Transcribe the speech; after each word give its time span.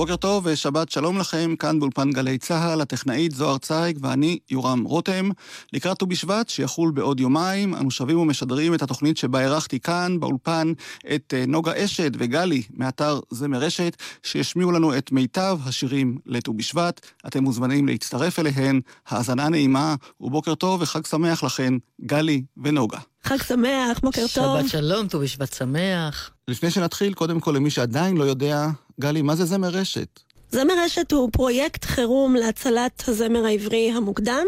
בוקר 0.00 0.16
טוב 0.16 0.46
ושבת 0.46 0.90
שלום 0.90 1.18
לכם, 1.18 1.54
כאן 1.58 1.80
באולפן 1.80 2.10
גלי 2.10 2.38
צה"ל, 2.38 2.80
הטכנאית 2.80 3.32
זוהר 3.34 3.58
צייג 3.58 3.98
ואני 4.02 4.38
יורם 4.50 4.84
רותם. 4.84 5.30
לקראת 5.72 5.98
ט"ו 5.98 6.06
בשבט, 6.06 6.48
שיחול 6.48 6.90
בעוד 6.90 7.20
יומיים, 7.20 7.74
אנו 7.74 7.90
שבים 7.90 8.18
ומשדרים 8.18 8.74
את 8.74 8.82
התוכנית 8.82 9.16
שבה 9.16 9.40
אירחתי 9.40 9.80
כאן, 9.80 10.20
באולפן, 10.20 10.72
את 11.14 11.34
אה, 11.36 11.44
נוגה 11.48 11.84
אשד 11.84 12.10
וגלי 12.18 12.62
מאתר 12.74 13.20
זמר 13.30 13.58
רשת, 13.58 13.96
שישמיעו 14.22 14.72
לנו 14.72 14.98
את 14.98 15.12
מיטב 15.12 15.58
השירים 15.64 16.18
לט"ו 16.26 16.52
בשבט. 16.52 17.00
אתם 17.26 17.44
מוזמנים 17.44 17.88
להצטרף 17.88 18.38
אליהן, 18.38 18.80
האזנה 19.08 19.48
נעימה, 19.48 19.94
ובוקר 20.20 20.54
טוב 20.54 20.82
וחג 20.82 21.06
שמח 21.06 21.44
לכן, 21.44 21.74
גלי 22.00 22.42
ונוגה. 22.64 22.98
חג 23.24 23.42
שמח, 23.42 23.98
בוקר 24.02 24.26
טוב. 24.34 24.60
שבת 24.60 24.70
שלום, 24.70 25.08
ט"ו 25.08 25.18
בשבט 25.18 25.52
שמח. 25.52 26.30
לפני 26.48 26.70
שנתחיל, 26.70 27.14
קודם 27.14 27.40
כל 27.40 27.52
למי 27.52 27.70
שעדיין 27.70 28.16
לא 28.16 28.24
יודע, 28.24 28.66
גלי, 29.00 29.22
מה 29.22 29.36
זה 29.36 29.44
זמר 29.44 29.68
רשת? 29.68 30.20
זמר 30.50 30.74
רשת 30.84 31.12
הוא 31.12 31.28
פרויקט 31.32 31.84
חירום 31.84 32.34
להצלת 32.34 33.08
הזמר 33.08 33.46
העברי 33.46 33.92
המוקדם. 33.92 34.46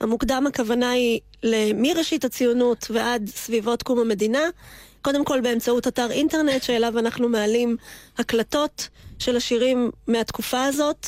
המוקדם 0.00 0.46
הכוונה 0.46 0.90
היא 0.90 1.20
מראשית 1.74 2.24
הציונות 2.24 2.86
ועד 2.90 3.30
סביבות 3.34 3.82
קום 3.82 3.98
המדינה. 3.98 4.40
קודם 5.02 5.24
כל 5.24 5.40
באמצעות 5.40 5.86
אתר 5.86 6.10
אינטרנט 6.10 6.62
שאליו 6.62 6.98
אנחנו 6.98 7.28
מעלים 7.28 7.76
הקלטות 8.18 8.88
של 9.18 9.36
השירים 9.36 9.90
מהתקופה 10.06 10.64
הזאת. 10.64 11.06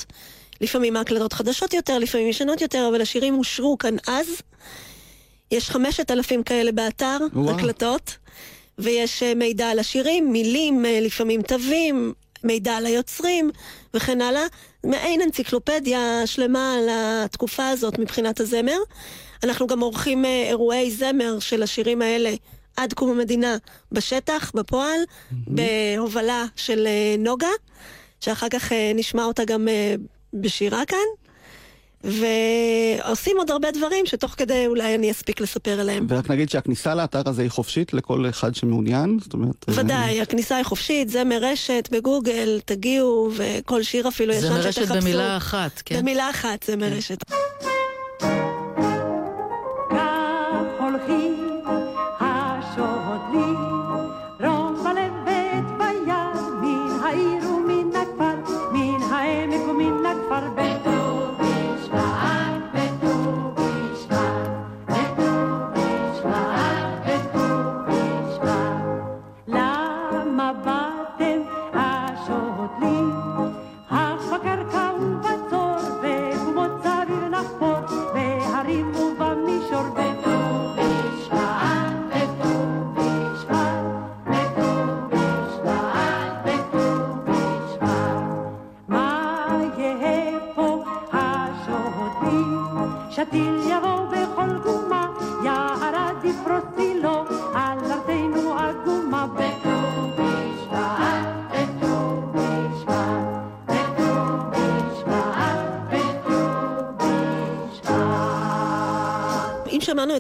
לפעמים 0.60 0.96
ההקלטות 0.96 1.32
חדשות 1.32 1.74
יותר, 1.74 1.98
לפעמים 1.98 2.28
ישנות 2.28 2.60
יותר, 2.60 2.88
אבל 2.90 3.00
השירים 3.00 3.38
אושרו 3.38 3.78
כאן 3.78 3.96
אז. 4.06 4.26
יש 5.50 5.70
חמשת 5.70 6.10
אלפים 6.10 6.42
כאלה 6.42 6.72
באתר, 6.72 7.18
וואו. 7.32 7.56
הקלטות, 7.56 8.16
ויש 8.78 9.22
אה, 9.22 9.34
מידע 9.34 9.70
על 9.70 9.78
השירים, 9.78 10.32
מילים, 10.32 10.86
אה, 10.86 11.00
לפעמים 11.00 11.42
תווים, 11.42 12.12
מידע 12.44 12.76
על 12.76 12.86
היוצרים 12.86 13.50
וכן 13.94 14.20
הלאה. 14.20 14.46
מעין 14.84 15.22
אנציקלופדיה 15.22 16.26
שלמה 16.26 16.74
על 16.74 16.88
התקופה 16.90 17.68
הזאת 17.68 17.98
מבחינת 17.98 18.40
הזמר. 18.40 18.78
אנחנו 19.44 19.66
גם 19.66 19.80
עורכים 19.80 20.24
אה, 20.24 20.44
אירועי 20.48 20.90
זמר 20.90 21.38
של 21.38 21.62
השירים 21.62 22.02
האלה 22.02 22.34
עד 22.76 22.92
קום 22.92 23.10
המדינה 23.10 23.56
בשטח, 23.92 24.52
בפועל, 24.54 25.00
mm-hmm. 25.00 25.34
בהובלה 25.96 26.44
של 26.56 26.88
נוגה, 27.18 27.48
שאחר 28.20 28.48
כך 28.48 28.72
נשמע 28.94 29.24
אותה 29.24 29.44
גם 29.44 29.68
בשירה 30.34 30.84
כאן. 30.84 31.27
ועושים 32.04 33.36
עוד 33.38 33.50
הרבה 33.50 33.70
דברים 33.70 34.06
שתוך 34.06 34.34
כדי 34.36 34.66
אולי 34.66 34.94
אני 34.94 35.10
אספיק 35.10 35.40
לספר 35.40 35.80
עליהם. 35.80 36.06
ורק 36.08 36.30
נגיד 36.30 36.50
שהכניסה 36.50 36.94
לאתר 36.94 37.22
הזה 37.26 37.42
היא 37.42 37.50
חופשית 37.50 37.92
לכל 37.92 38.28
אחד 38.28 38.54
שמעוניין? 38.54 39.18
זאת 39.20 39.32
אומרת... 39.32 39.64
אה, 39.68 39.74
ודאי, 39.76 40.20
הכניסה 40.20 40.56
היא 40.56 40.64
חופשית, 40.64 41.08
זה 41.08 41.24
מרשת 41.24 41.88
בגוגל, 41.92 42.60
תגיעו, 42.64 43.30
וכל 43.36 43.82
שיר 43.82 44.08
אפילו 44.08 44.32
ישן 44.32 44.40
שתחפשו. 44.40 44.62
זה 44.62 44.80
מרשת 44.80 45.02
במילה 45.02 45.36
אחת, 45.36 45.82
כן? 45.84 46.00
במילה 46.00 46.30
אחת 46.30 46.62
זה 46.62 46.76
מרשת. 46.76 47.18
שמענו 47.28 47.77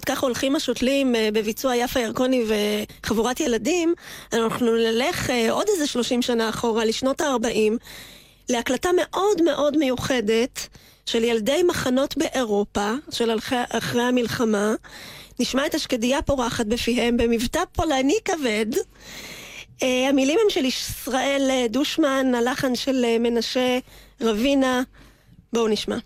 ככה 0.08 0.26
הולכים 0.26 0.56
השותלים 0.56 1.14
אה, 1.14 1.28
בביצוע 1.32 1.76
יפה 1.76 2.00
ירקוני 2.00 2.44
וחבורת 3.02 3.40
ילדים, 3.40 3.94
אנחנו 4.32 4.76
נלך 4.76 5.30
אה, 5.30 5.52
עוד 5.52 5.66
איזה 5.68 5.86
30 5.86 6.22
שנה 6.22 6.48
אחורה, 6.48 6.84
לשנות 6.84 7.20
ה-40, 7.20 7.72
להקלטה 8.48 8.90
מאוד 8.96 9.42
מאוד 9.42 9.76
מיוחדת 9.76 10.68
של 11.06 11.24
ילדי 11.24 11.62
מחנות 11.62 12.16
באירופה, 12.16 12.92
של 13.10 13.38
אחרי 13.70 14.02
המלחמה. 14.02 14.74
נשמע 15.40 15.66
את 15.66 15.74
השקדיה 15.74 16.22
פורחת 16.22 16.66
בפיהם 16.66 17.16
במבטא 17.16 17.60
פולני 17.72 18.18
כבד. 18.24 18.66
Uh, 19.80 19.84
המילים 20.08 20.38
הם 20.44 20.50
של 20.50 20.64
ישראל 20.64 21.66
דושמן, 21.68 22.34
הלחן 22.34 22.74
של 22.74 23.04
מנשה 23.20 23.78
רבינה. 24.20 24.82
בואו 25.52 25.68
נשמע. 25.68 25.96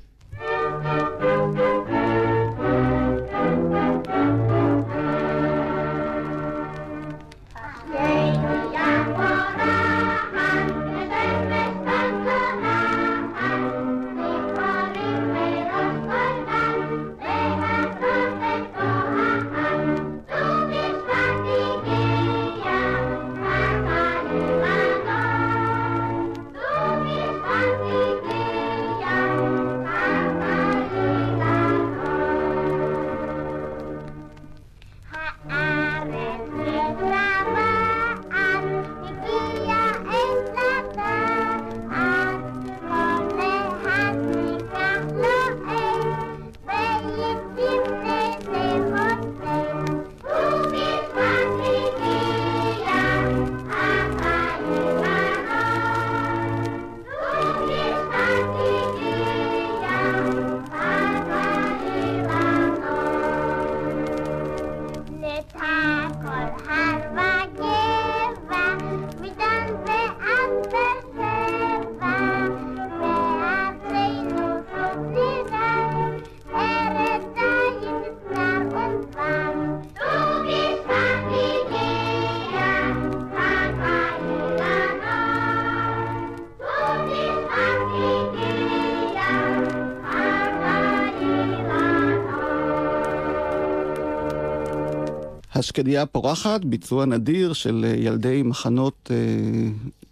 השקדיה 95.72 96.06
פורחת, 96.06 96.64
ביצוע 96.64 97.04
נדיר 97.04 97.52
של 97.52 97.84
אה, 97.88 97.96
ילדי 97.96 98.42
מחנות 98.44 99.10
אה, 99.10 99.16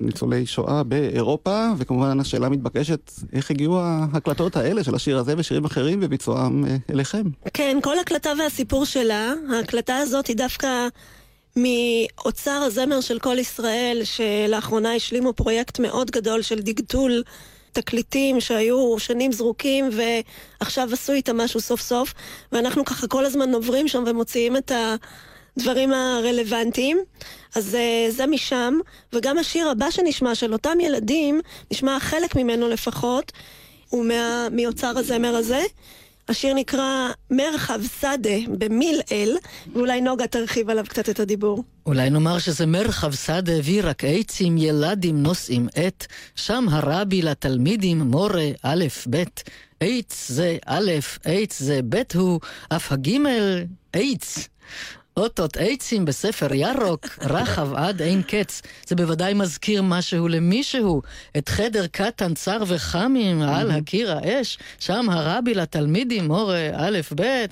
ניצולי 0.00 0.46
שואה 0.46 0.82
באירופה, 0.82 1.68
וכמובן 1.78 2.20
השאלה 2.20 2.48
מתבקשת, 2.48 3.10
איך 3.32 3.50
הגיעו 3.50 3.80
ההקלטות 3.80 4.56
האלה 4.56 4.84
של 4.84 4.94
השיר 4.94 5.18
הזה 5.18 5.34
ושירים 5.36 5.64
אחרים 5.64 6.00
בביצועם 6.00 6.64
אה, 6.64 6.76
אליכם? 6.90 7.22
כן, 7.54 7.78
כל 7.82 7.98
הקלטה 7.98 8.30
והסיפור 8.38 8.84
שלה, 8.84 9.32
ההקלטה 9.52 9.96
הזאת 9.96 10.26
היא 10.26 10.36
דווקא 10.36 10.88
מאוצר 11.56 12.62
הזמר 12.66 13.00
של 13.00 13.18
כל 13.18 13.38
ישראל, 13.38 14.00
שלאחרונה 14.04 14.94
השלימו 14.94 15.32
פרויקט 15.32 15.80
מאוד 15.80 16.10
גדול 16.10 16.42
של 16.42 16.60
דגדול 16.60 17.22
תקליטים 17.72 18.40
שהיו 18.40 18.98
שנים 18.98 19.32
זרוקים 19.32 19.88
ועכשיו 19.92 20.88
עשו 20.92 21.12
איתם 21.12 21.36
משהו 21.36 21.60
סוף 21.60 21.80
סוף 21.80 22.14
ואנחנו 22.52 22.84
ככה 22.84 23.06
כל 23.06 23.24
הזמן 23.24 23.54
עוברים 23.54 23.88
שם 23.88 24.04
ומוציאים 24.06 24.56
את 24.56 24.72
הדברים 25.56 25.92
הרלוונטיים 25.92 26.98
אז 27.54 27.74
אה, 27.74 28.06
זה 28.10 28.26
משם 28.26 28.74
וגם 29.12 29.38
השיר 29.38 29.68
הבא 29.68 29.90
שנשמע 29.90 30.34
של 30.34 30.52
אותם 30.52 30.80
ילדים 30.80 31.40
נשמע 31.70 32.00
חלק 32.00 32.36
ממנו 32.36 32.68
לפחות 32.68 33.32
הוא 33.88 34.04
מה, 34.04 34.48
מאוצר 34.52 34.98
הזמר 34.98 35.36
הזה 35.36 35.62
השיר 36.30 36.54
נקרא 36.54 37.08
מרחב 37.30 37.80
שדה 38.00 38.54
במיל 38.58 39.00
אל, 39.12 39.36
ואולי 39.72 40.00
נוגה 40.00 40.26
תרחיב 40.26 40.70
עליו 40.70 40.84
קצת 40.88 41.08
את 41.08 41.20
הדיבור. 41.20 41.64
אולי 41.86 42.10
נאמר 42.10 42.38
שזה 42.38 42.66
מרחב 42.66 43.12
שדה 43.12 43.52
וירק 43.64 44.04
עצים 44.04 44.58
ילדים 44.58 45.22
נושאים 45.22 45.68
את, 45.86 46.06
שם 46.36 46.66
הרבי 46.70 47.22
לתלמידים 47.22 47.98
מורה 47.98 48.48
א' 48.62 48.84
ב'. 49.10 49.22
עץ 49.80 50.28
זה 50.28 50.56
א', 50.66 50.90
עץ 51.24 51.58
זה 51.58 51.80
ב' 51.88 52.02
הוא, 52.14 52.40
אף 52.68 52.92
הגימל 52.92 53.64
עץ. 53.92 54.48
אותות 55.16 55.56
עצים 55.56 56.04
בספר 56.04 56.54
ירוק, 56.54 57.06
רחב 57.30 57.74
עד 57.74 58.02
אין 58.02 58.22
קץ. 58.22 58.62
זה 58.86 58.96
בוודאי 58.96 59.34
מזכיר 59.34 59.82
משהו 59.82 60.28
למישהו. 60.28 61.02
את 61.38 61.48
חדר 61.48 61.86
קטן 61.86 62.34
צר 62.34 62.62
וחמים 62.66 63.42
על 63.42 63.70
הקיר 63.70 64.12
האש, 64.12 64.58
שם 64.78 65.06
הרבי 65.10 65.54
לתלמידים, 65.54 66.24
מורה 66.24 66.70
א' 66.74 66.98
ב'. 67.14 67.44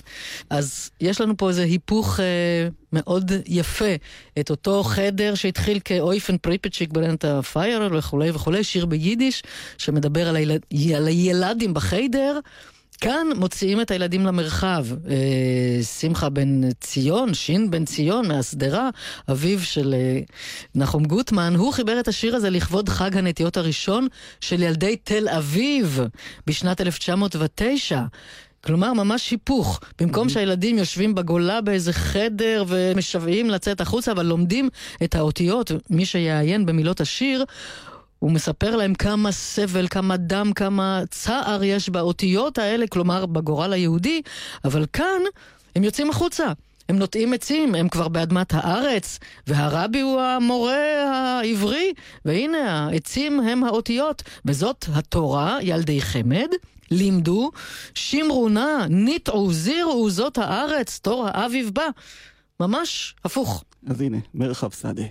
אז 0.49 0.89
יש 1.01 1.21
לנו 1.21 1.37
פה 1.37 1.49
איזה 1.49 1.63
היפוך 1.63 2.19
אה, 2.19 2.67
מאוד 2.93 3.31
יפה. 3.47 3.95
את 4.39 4.49
אותו 4.49 4.83
חדר 4.83 5.35
שהתחיל 5.35 5.79
כאויפן 5.85 6.37
פריפצ'יק 6.37 6.93
ברנט 6.93 7.25
הפייר 7.25 7.89
וכולי 7.91 8.31
וכולי, 8.31 8.63
שיר 8.63 8.85
ביידיש 8.85 9.43
שמדבר 9.77 10.29
על, 10.29 10.35
הילד, 10.35 10.61
על 10.95 11.07
הילדים 11.07 11.73
בחדר. 11.73 12.39
כאן 13.01 13.27
מוציאים 13.35 13.81
את 13.81 13.91
הילדים 13.91 14.25
למרחב. 14.25 14.85
אה, 15.09 15.83
שמחה 15.83 16.29
בן 16.29 16.71
ציון, 16.81 17.33
שין 17.33 17.71
בן 17.71 17.85
ציון 17.85 18.27
מהשדרה, 18.27 18.89
אביו 19.31 19.59
של 19.59 19.93
אה, 19.93 20.19
נחום 20.75 21.05
גוטמן, 21.05 21.55
הוא 21.55 21.73
חיבר 21.73 21.99
את 21.99 22.07
השיר 22.07 22.35
הזה 22.35 22.49
לכבוד 22.49 22.89
חג 22.89 23.17
הנטיות 23.17 23.57
הראשון 23.57 24.07
של 24.41 24.61
ילדי 24.61 24.95
תל 24.95 25.29
אביב 25.29 25.99
בשנת 26.47 26.81
1909. 26.81 28.01
כלומר, 28.63 28.93
ממש 28.93 29.31
היפוך. 29.31 29.79
במקום 29.99 30.27
mm-hmm. 30.27 30.31
שהילדים 30.31 30.77
יושבים 30.77 31.15
בגולה 31.15 31.61
באיזה 31.61 31.93
חדר 31.93 32.63
ומשוועים 32.67 33.49
לצאת 33.49 33.81
החוצה, 33.81 34.11
אבל 34.11 34.25
לומדים 34.25 34.69
את 35.03 35.15
האותיות, 35.15 35.71
מי 35.89 36.05
שיעיין 36.05 36.65
במילות 36.65 37.01
השיר, 37.01 37.45
הוא 38.19 38.31
מספר 38.31 38.75
להם 38.75 38.93
כמה 38.93 39.31
סבל, 39.31 39.87
כמה 39.87 40.17
דם, 40.17 40.51
כמה 40.55 41.01
צער 41.09 41.63
יש 41.63 41.89
באותיות 41.89 42.57
האלה, 42.57 42.87
כלומר 42.87 43.25
בגורל 43.25 43.73
היהודי, 43.73 44.21
אבל 44.65 44.85
כאן 44.93 45.21
הם 45.75 45.83
יוצאים 45.83 46.09
החוצה. 46.09 46.45
הם 46.89 46.99
נוטעים 46.99 47.33
עצים, 47.33 47.75
הם 47.75 47.89
כבר 47.89 48.07
באדמת 48.07 48.53
הארץ, 48.53 49.19
והרבי 49.47 50.01
הוא 50.01 50.21
המורה 50.21 51.03
העברי, 51.39 51.93
והנה 52.25 52.87
העצים 52.87 53.39
הם 53.39 53.63
האותיות. 53.63 54.23
בזאת 54.45 54.85
התורה, 54.93 55.57
ילדי 55.61 56.01
חמד, 56.01 56.47
לימדו, 56.91 57.51
שמרו 57.93 58.49
נא, 58.49 58.85
ניטעו, 58.89 59.53
זירו, 59.53 60.09
זאת 60.09 60.37
הארץ, 60.37 60.99
תור 60.99 61.27
האביב 61.27 61.71
בא. 61.73 61.87
ממש 62.59 63.15
הפוך. 63.25 63.63
אז 63.87 64.01
הנה, 64.01 64.17
מרחב 64.33 64.71
שדה. 64.71 65.03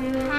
他 0.00 0.37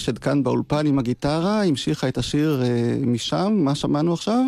אשד 0.00 0.18
כאן 0.18 0.42
באולפן 0.42 0.86
עם 0.86 0.98
הגיטרה, 0.98 1.64
המשיכה 1.64 2.08
את 2.08 2.18
השיר 2.18 2.62
אה, 2.64 2.96
משם, 3.06 3.52
מה 3.56 3.74
שמענו 3.74 4.12
עכשיו? 4.12 4.44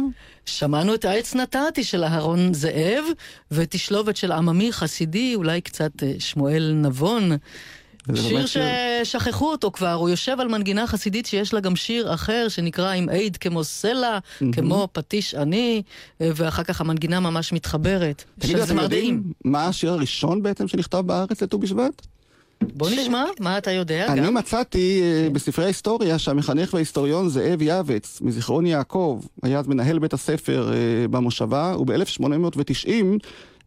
שמענו 0.46 0.94
את 0.94 1.04
העץ 1.04 1.34
נתתי 1.34 1.84
של 1.84 2.04
אהרון 2.04 2.54
זאב, 2.54 3.04
ותשלובת 3.50 4.16
של 4.16 4.32
עממי 4.32 4.72
חסידי, 4.72 5.34
אולי 5.34 5.60
קצת 5.60 6.02
אה, 6.02 6.12
שמואל 6.18 6.72
נבון. 6.74 7.30
שיר 8.14 8.46
ששכחו 8.46 9.50
אותו 9.50 9.70
כבר, 9.70 9.92
הוא 9.92 10.08
יושב 10.08 10.36
על 10.40 10.48
מנגינה 10.48 10.86
חסידית 10.86 11.26
שיש 11.26 11.54
לה 11.54 11.60
גם 11.60 11.76
שיר 11.76 12.14
אחר 12.14 12.46
שנקרא 12.48 12.92
עם 12.92 13.08
עיד 13.08 13.36
כמו 13.36 13.64
סלע, 13.64 14.18
mm-hmm. 14.18 14.44
כמו 14.52 14.88
פטיש 14.92 15.34
עני, 15.34 15.82
אה, 16.20 16.30
ואחר 16.34 16.62
כך 16.62 16.80
המנגינה 16.80 17.20
ממש 17.20 17.52
מתחברת. 17.52 18.24
תגידו, 18.38 18.62
אתם 18.62 18.78
יודעים 18.78 19.22
מה 19.44 19.66
השיר 19.66 19.92
הראשון 19.92 20.42
בעצם 20.42 20.68
שנכתב 20.68 21.02
בארץ 21.06 21.42
לט"ו 21.42 21.58
בשבט? 21.58 22.06
בוא 22.74 22.90
נשמע, 22.90 23.24
מה 23.40 23.58
אתה 23.58 23.70
יודע? 23.70 24.06
אני 24.12 24.26
גם? 24.26 24.34
מצאתי 24.34 25.02
אה, 25.02 25.30
בספרי 25.30 25.64
ההיסטוריה 25.64 26.18
שהמחנך 26.18 26.74
וההיסטוריון 26.74 27.28
זאב 27.28 27.62
יעבץ, 27.62 28.20
מזיכרון 28.20 28.66
יעקב, 28.66 29.20
היה 29.42 29.58
אז 29.58 29.66
מנהל 29.68 29.98
בית 29.98 30.12
הספר 30.12 30.72
אה, 30.72 31.08
במושבה, 31.08 31.74
וב-1890 31.78 32.88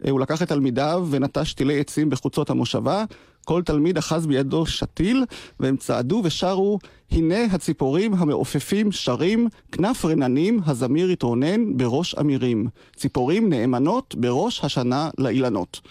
אה, 0.05 0.11
הוא 0.11 0.19
לקח 0.19 0.41
את 0.41 0.47
תלמידיו 0.47 1.07
ונטש 1.09 1.53
טילי 1.53 1.79
עצים 1.79 2.09
בחוצות 2.09 2.49
המושבה. 2.49 3.03
כל 3.45 3.61
תלמיד 3.61 3.97
אחז 3.97 4.27
בידו 4.27 4.65
שתיל, 4.65 5.25
והם 5.59 5.77
צעדו 5.77 6.21
ושרו, 6.23 6.79
הנה 7.11 7.43
הציפורים 7.51 8.13
המעופפים 8.13 8.91
שרים, 8.91 9.47
כנף 9.71 10.05
רננים 10.05 10.59
הזמיר 10.65 11.11
יתרונן 11.11 11.77
בראש 11.77 12.15
אמירים. 12.19 12.67
ציפורים 12.95 13.49
נאמנות 13.49 14.15
בראש 14.15 14.63
השנה 14.63 15.09
לאילנות. 15.17 15.81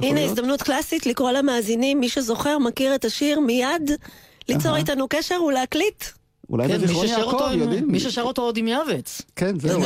הנה 0.00 0.24
הזדמנות 0.24 0.62
קלאסית 0.62 1.06
לקרוא 1.06 1.30
למאזינים, 1.30 2.00
מי 2.00 2.08
שזוכר, 2.08 2.58
מכיר 2.58 2.94
את 2.94 3.04
השיר, 3.04 3.40
מיד 3.40 3.90
ליצור 4.48 4.76
איתנו 4.76 5.06
קשר 5.08 5.42
ולהקליט. 5.42 6.04
אולי 6.50 6.68
כן, 6.68 6.78
בזיכרון 6.78 7.06
יעקב, 7.06 7.50
יודעים. 7.54 7.88
מי 7.88 8.00
ששר 8.00 8.22
אותו 8.22 8.42
עוד 8.42 8.56
עם 8.56 8.68
יעבץ. 8.68 9.22
כן, 9.36 9.58
זהו. 9.60 9.82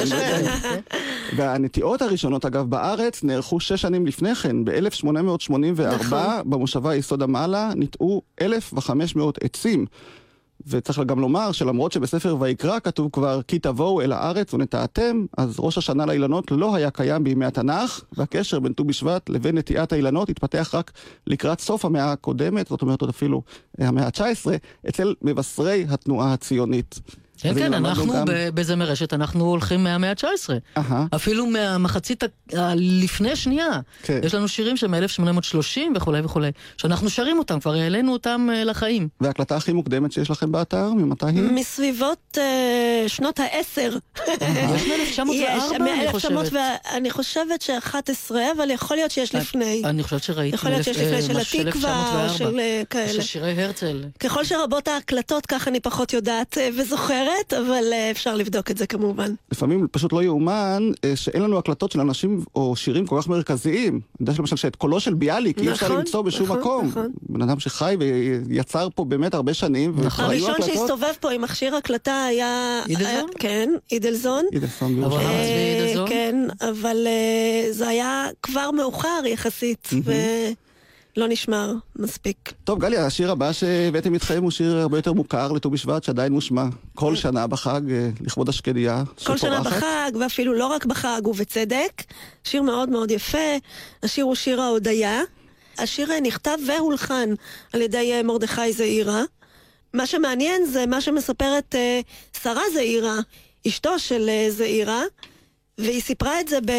והנטיעות 1.36 2.02
הראשונות, 2.02 2.44
אגב, 2.44 2.70
בארץ 2.70 3.22
נערכו 3.24 3.60
שש 3.60 3.82
שנים 3.82 4.06
לפני 4.06 4.34
כן, 4.34 4.64
ב-1884, 4.64 5.82
נכון. 5.82 6.18
במושבה 6.44 6.94
יסוד 6.94 7.22
המעלה, 7.22 7.70
ניטעו 7.74 8.22
1,500 8.42 9.38
עצים. 9.44 9.86
וצריך 10.66 10.98
גם 10.98 11.20
לומר 11.20 11.52
שלמרות 11.52 11.92
שבספר 11.92 12.36
ויקרא 12.40 12.78
כתוב 12.78 13.08
כבר 13.12 13.42
כי 13.42 13.58
תבואו 13.58 14.00
אל 14.00 14.12
הארץ 14.12 14.54
ונטעתם, 14.54 15.26
אז 15.38 15.56
ראש 15.58 15.78
השנה 15.78 16.06
לאילנות 16.06 16.50
לא 16.50 16.74
היה 16.74 16.90
קיים 16.90 17.24
בימי 17.24 17.46
התנ"ך, 17.46 18.00
והקשר 18.16 18.60
בין 18.60 18.72
ט"ו 18.72 18.84
בשבט 18.84 19.28
לבין 19.28 19.58
נטיעת 19.58 19.92
האילנות 19.92 20.28
התפתח 20.28 20.74
רק 20.74 20.92
לקראת 21.26 21.60
סוף 21.60 21.84
המאה 21.84 22.12
הקודמת, 22.12 22.66
זאת 22.66 22.82
אומרת 22.82 23.00
עוד 23.00 23.10
אפילו 23.10 23.42
המאה 23.78 24.06
ה-19, 24.06 24.46
אצל 24.88 25.14
מבשרי 25.22 25.86
התנועה 25.88 26.32
הציונית. 26.32 27.00
כן, 27.40 27.54
כן, 27.54 27.74
אנחנו 27.74 28.12
גם... 28.12 28.24
בזמר 28.54 28.84
רשת, 28.84 29.12
אנחנו 29.12 29.44
הולכים 29.44 29.84
מהמאה 29.84 30.10
ה-19. 30.10 30.80
אפילו 31.14 31.46
מהמחצית 31.46 32.24
לפני 32.76 33.36
שנייה. 33.36 33.80
כן. 34.02 34.20
יש 34.22 34.34
לנו 34.34 34.48
שירים 34.48 34.76
שהם 34.76 34.90
מ-1830 34.90 35.80
וכולי 35.96 36.20
וכולי, 36.20 36.50
שאנחנו 36.76 37.10
שרים 37.10 37.38
אותם, 37.38 37.60
כבר 37.60 37.74
העלינו 37.74 38.12
אותם 38.12 38.48
uh, 38.50 38.64
לחיים. 38.64 39.08
וההקלטה 39.20 39.56
הכי 39.56 39.72
מוקדמת 39.72 40.12
שיש 40.12 40.30
לכם 40.30 40.52
באתר, 40.52 40.90
ממתי 40.90 41.26
היא? 41.26 41.42
מסביבות 41.42 42.38
uh, 42.38 43.08
שנות 43.08 43.40
העשר. 43.40 43.96
יש 44.26 45.18
מ-1904, 45.18 45.74
אני 45.76 46.12
חושבת. 46.12 46.52
אני 46.92 47.10
חושבת 47.10 47.62
ש-11, 47.62 48.34
אבל 48.56 48.70
יכול 48.70 48.96
להיות 48.96 49.10
שיש 49.10 49.34
לפני. 49.34 49.82
אני 49.84 50.02
חושבת 50.02 50.22
שראיתי. 50.22 50.54
יכול 50.54 50.70
להיות 50.70 50.84
שיש 50.84 50.98
לפני, 50.98 51.22
של 51.22 51.66
התקווה, 51.68 52.24
או 52.24 52.34
של 52.34 52.60
כאלה. 52.90 53.12
של 53.12 53.22
שירי 53.22 53.64
הרצל. 53.64 54.04
ככל 54.20 54.44
שרבות 54.44 54.88
ההקלטות, 54.88 55.46
כך 55.46 55.68
אני 55.68 55.80
פחות 55.80 56.12
יודעת 56.12 56.58
וזוכרת. 56.78 57.25
אחרת, 57.26 57.52
אבל 57.52 57.84
אה, 57.92 58.10
אפשר 58.10 58.34
לבדוק 58.34 58.70
את 58.70 58.78
זה 58.78 58.86
כמובן. 58.86 59.34
לפעמים 59.52 59.86
פשוט 59.90 60.12
לא 60.12 60.22
יאומן 60.22 60.90
אה, 61.04 61.16
שאין 61.16 61.42
לנו 61.42 61.58
הקלטות 61.58 61.92
של 61.92 62.00
אנשים 62.00 62.44
או 62.54 62.76
שירים 62.76 63.06
כל 63.06 63.18
כך 63.20 63.28
מרכזיים. 63.28 63.92
אני 63.92 64.00
יודע 64.20 64.32
למשל 64.38 64.56
שאת 64.56 64.76
קולו 64.76 65.00
של 65.00 65.14
ביאליק 65.14 65.56
נכון, 65.56 65.68
אי 65.68 65.74
אפשר 65.74 65.86
נכון, 65.86 65.98
למצוא 65.98 66.22
בשום 66.22 66.46
נכון, 66.46 66.58
מקום. 66.58 66.86
נכון. 66.86 67.10
בן 67.22 67.42
אדם 67.42 67.60
שחי 67.60 67.96
ויצר 68.46 68.88
פה 68.94 69.04
באמת 69.04 69.34
הרבה 69.34 69.54
שנים. 69.54 69.94
נכון. 70.04 70.24
הראשון 70.24 70.50
הקלטות... 70.50 70.74
שהסתובב 70.74 71.12
פה 71.20 71.30
עם 71.30 71.42
מכשיר 71.42 71.76
הקלטה 71.76 72.24
היה... 72.24 72.80
אידלזון? 72.88 73.30
כן, 73.38 73.70
אידלזון. 73.92 74.44
אידלזון 74.52 75.04
אידלזון. 75.04 76.08
כן, 76.08 76.36
אבל 76.60 77.06
אה, 77.06 77.72
זה 77.72 77.88
היה 77.88 78.28
כבר 78.42 78.70
מאוחר 78.70 79.22
יחסית. 79.26 79.90
לא 81.16 81.28
נשמר 81.28 81.72
מספיק. 81.96 82.52
טוב, 82.64 82.78
גלי, 82.80 82.96
השיר 82.96 83.30
הבא 83.30 83.52
שהבאתם 83.52 84.14
איתכם 84.14 84.42
הוא 84.42 84.50
שיר 84.50 84.76
הרבה 84.76 84.98
יותר 84.98 85.12
מוכר 85.12 85.52
לט"ו 85.52 85.70
בשבט, 85.70 86.04
שעדיין 86.04 86.32
מושמע 86.32 86.64
כל 86.94 87.16
שנה 87.16 87.46
בחג, 87.46 87.80
אה, 87.90 88.08
לכבוד 88.20 88.48
השקדיה. 88.48 89.02
כל 89.24 89.36
שנה 89.36 89.60
בחג, 89.60 90.10
ואפילו 90.20 90.54
לא 90.54 90.66
רק 90.66 90.84
בחג, 90.84 91.20
ובצדק. 91.24 92.02
שיר 92.44 92.62
מאוד 92.62 92.88
מאוד 92.88 93.10
יפה. 93.10 93.56
השיר 94.02 94.24
הוא 94.24 94.34
שיר 94.34 94.60
ההודיה. 94.60 95.20
השיר 95.78 96.08
נכתב 96.22 96.58
והולחן 96.66 97.30
על 97.72 97.82
ידי 97.82 98.12
אה, 98.12 98.22
מרדכי 98.22 98.72
זעירה. 98.72 99.22
מה 99.94 100.06
שמעניין 100.06 100.64
זה 100.64 100.86
מה 100.86 101.00
שמספרת 101.00 101.74
שרה 102.42 102.62
זעירה, 102.74 103.16
אשתו 103.66 103.98
של 103.98 104.30
זעירה, 104.48 105.02
והיא 105.78 106.02
סיפרה 106.02 106.40
את 106.40 106.48
זה 106.48 106.58
ב... 106.60 106.72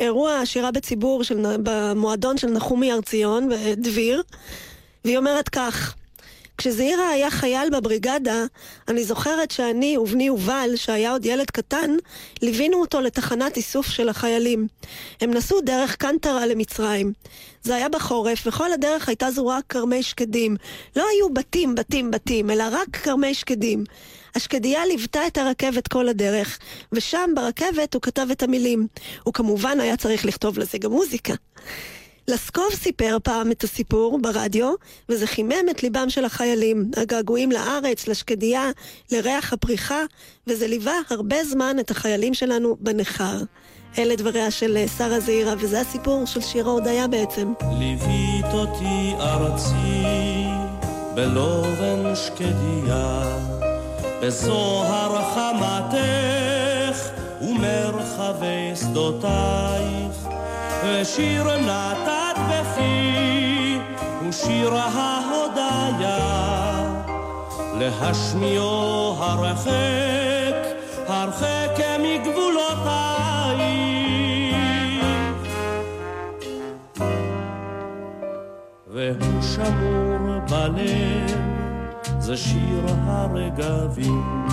אירוע 0.00 0.46
שירה 0.46 0.70
בציבור 0.70 1.24
של, 1.24 1.46
במועדון 1.62 2.38
של 2.38 2.48
נחומי 2.48 2.92
הר 2.92 3.00
ציון 3.00 3.48
ודביר, 3.52 4.22
והיא 5.04 5.18
אומרת 5.18 5.48
כך: 5.48 5.94
כשזעירה 6.58 7.08
היה 7.08 7.30
חייל 7.30 7.70
בבריגדה, 7.70 8.44
אני 8.88 9.04
זוכרת 9.04 9.50
שאני 9.50 9.98
ובני 9.98 10.24
יובל, 10.24 10.70
שהיה 10.76 11.12
עוד 11.12 11.26
ילד 11.26 11.50
קטן, 11.50 11.90
ליווינו 12.42 12.80
אותו 12.80 13.00
לתחנת 13.00 13.56
איסוף 13.56 13.86
של 13.86 14.08
החיילים. 14.08 14.66
הם 15.20 15.30
נסעו 15.30 15.60
דרך 15.60 15.96
קנטרה 15.96 16.46
למצרים. 16.46 17.12
זה 17.62 17.74
היה 17.74 17.88
בחורף, 17.88 18.46
וכל 18.46 18.72
הדרך 18.72 19.08
הייתה 19.08 19.30
זורה 19.30 19.58
כרמי 19.68 20.02
שקדים. 20.02 20.56
לא 20.96 21.04
היו 21.14 21.34
בתים, 21.34 21.74
בתים, 21.74 22.10
בתים, 22.10 22.50
אלא 22.50 22.64
רק 22.72 22.96
כרמי 22.96 23.34
שקדים. 23.34 23.84
השקדיה 24.34 24.86
ליוותה 24.86 25.26
את 25.26 25.38
הרכבת 25.38 25.88
כל 25.88 26.08
הדרך, 26.08 26.58
ושם 26.92 27.30
ברכבת 27.34 27.94
הוא 27.94 28.02
כתב 28.02 28.26
את 28.32 28.42
המילים. 28.42 28.86
הוא 29.22 29.34
כמובן 29.34 29.80
היה 29.80 29.96
צריך 29.96 30.24
לכתוב 30.24 30.58
לזה 30.58 30.78
גם 30.78 30.90
מוזיקה. 30.90 31.34
לסקוב 32.28 32.68
סיפר 32.74 33.16
פעם 33.22 33.50
את 33.50 33.64
הסיפור 33.64 34.18
ברדיו, 34.22 34.74
וזה 35.08 35.26
חימם 35.26 35.68
את 35.70 35.82
ליבם 35.82 36.10
של 36.10 36.24
החיילים, 36.24 36.90
הגעגועים 36.96 37.52
לארץ, 37.52 38.08
לשקדיה, 38.08 38.70
לריח 39.12 39.52
הפריחה, 39.52 40.02
וזה 40.46 40.66
ליווה 40.66 41.00
הרבה 41.10 41.44
זמן 41.44 41.76
את 41.80 41.90
החיילים 41.90 42.34
שלנו 42.34 42.76
בניכר. 42.80 43.38
אלה 43.98 44.16
דבריה 44.16 44.50
של 44.50 44.84
שרה 44.98 45.20
זעירה, 45.20 45.54
וזה 45.58 45.80
הסיפור 45.80 46.26
של 46.26 46.40
שיר 46.40 46.68
ההודיה 46.68 47.08
בעצם. 47.08 47.52
ליווית 47.78 48.52
אותי 48.52 49.12
ארצי 49.20 50.04
בלובן 51.14 52.14
שקדיה 52.14 53.38
בזוהר 54.26 55.22
חמתך 55.34 57.08
ומרחבי 57.40 58.72
שדותייך. 58.74 60.28
ושיר 60.84 61.56
נתת 61.56 62.40
בפי 62.50 63.78
ושיר 64.28 64.74
ההודיה. 64.74 66.14
להשמיעו 67.78 69.16
הרחק 69.18 70.54
הרחק 71.08 71.78
מגבולותייך 71.98 73.13
שיר 83.34 83.42
הרגבים, 83.42 84.46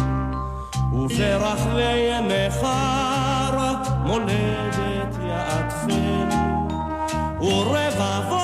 וברחבי 0.94 2.12
נכר 2.22 3.58
מולדת 4.06 5.16
יעטפן, 5.28 6.30
ורבבות 7.42 8.41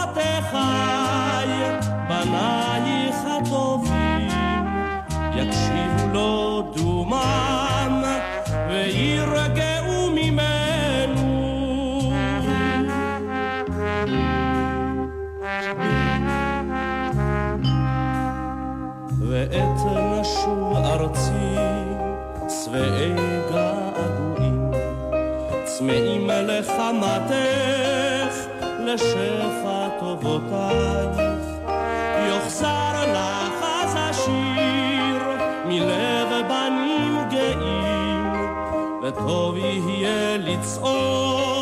לשפע 28.87 29.87
טובותייך. 29.99 31.17
יוחזר 32.29 33.11
לך 33.13 33.63
אז 33.83 33.95
השיר 33.95 35.21
מלב 35.65 36.47
בנים 36.49 37.29
גאים, 37.29 38.33
וטוב 39.03 39.57
יהיה 39.57 40.37
לצעוד 40.37 41.56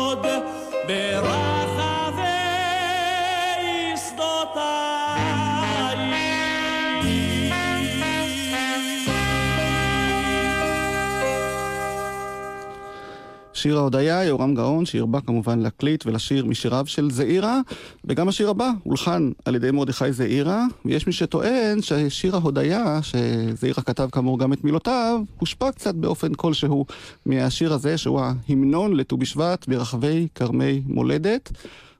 שיר 13.66 13.78
ההודיה, 13.78 14.24
יורם 14.24 14.54
גאון, 14.54 14.86
שהרבה 14.86 15.20
כמובן 15.20 15.58
להקליט 15.58 16.06
ולשיר 16.06 16.44
משיריו 16.44 16.84
של 16.86 17.10
זעירה, 17.10 17.60
וגם 18.04 18.28
השיר 18.28 18.50
הבא 18.50 18.70
הולחן 18.82 19.30
על 19.44 19.54
ידי 19.54 19.70
מרדכי 19.70 20.12
זעירה, 20.12 20.64
ויש 20.84 21.06
מי 21.06 21.12
שטוען 21.12 21.82
ששיר 21.82 22.36
ההודיה, 22.36 23.00
שזעירה 23.02 23.82
כתב 23.82 24.08
כאמור 24.12 24.38
גם 24.38 24.52
את 24.52 24.64
מילותיו, 24.64 25.20
הושפע 25.38 25.72
קצת 25.72 25.94
באופן 25.94 26.34
כלשהו 26.34 26.86
מהשיר 27.26 27.72
הזה, 27.72 27.98
שהוא 27.98 28.20
ההמנון 28.20 28.96
לט"ו 28.96 29.16
בשבט 29.16 29.68
ברחבי 29.68 30.28
כרמי 30.34 30.82
מולדת. 30.86 31.52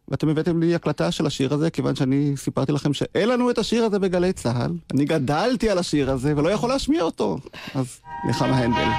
ואתם 0.09 0.29
הבאתם 0.29 0.61
לי 0.61 0.75
הקלטה 0.75 1.11
של 1.11 1.27
השיר 1.27 1.55
הזה, 1.55 1.71
כיוון 1.71 1.95
שאני 1.95 2.33
סיפרתי 2.37 2.73
לכם 2.73 2.93
שאין 2.93 3.29
לנו 3.29 3.51
את 3.51 3.59
השיר 3.59 3.85
הזה 3.85 3.99
בגלי 3.99 4.33
צה"ל. 4.33 4.71
אני 4.95 5.05
גדלתי 5.05 5.71
על 5.71 5.79
השיר 5.79 6.11
הזה 6.11 6.33
ולא 6.37 6.49
יכול 6.49 6.69
להשמיע 6.69 7.03
אותו. 7.03 7.39
אז 7.75 8.01
נחמה 8.29 8.59
הנדל. 8.59 8.91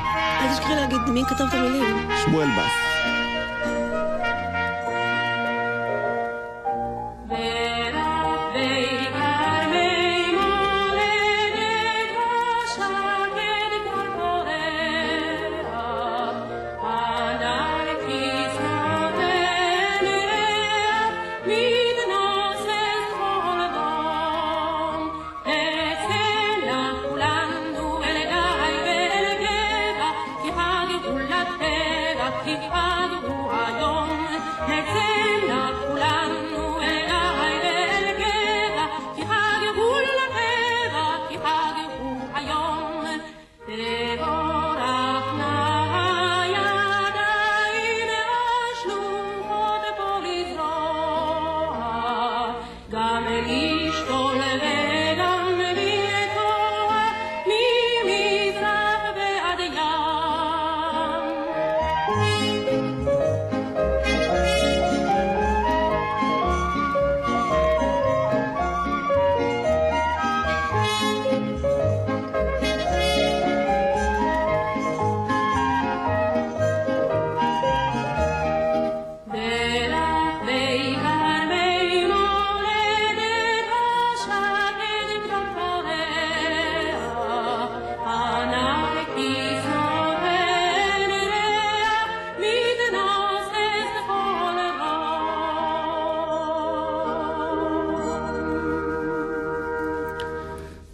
אל 0.41 0.53
תשכחי 0.53 0.75
להגיד 0.75 0.99
מי 1.13 1.23
כתב 1.29 1.43
את 1.49 1.53
המילים. 1.53 2.09
שמואל 2.25 2.47
בס. 2.47 2.96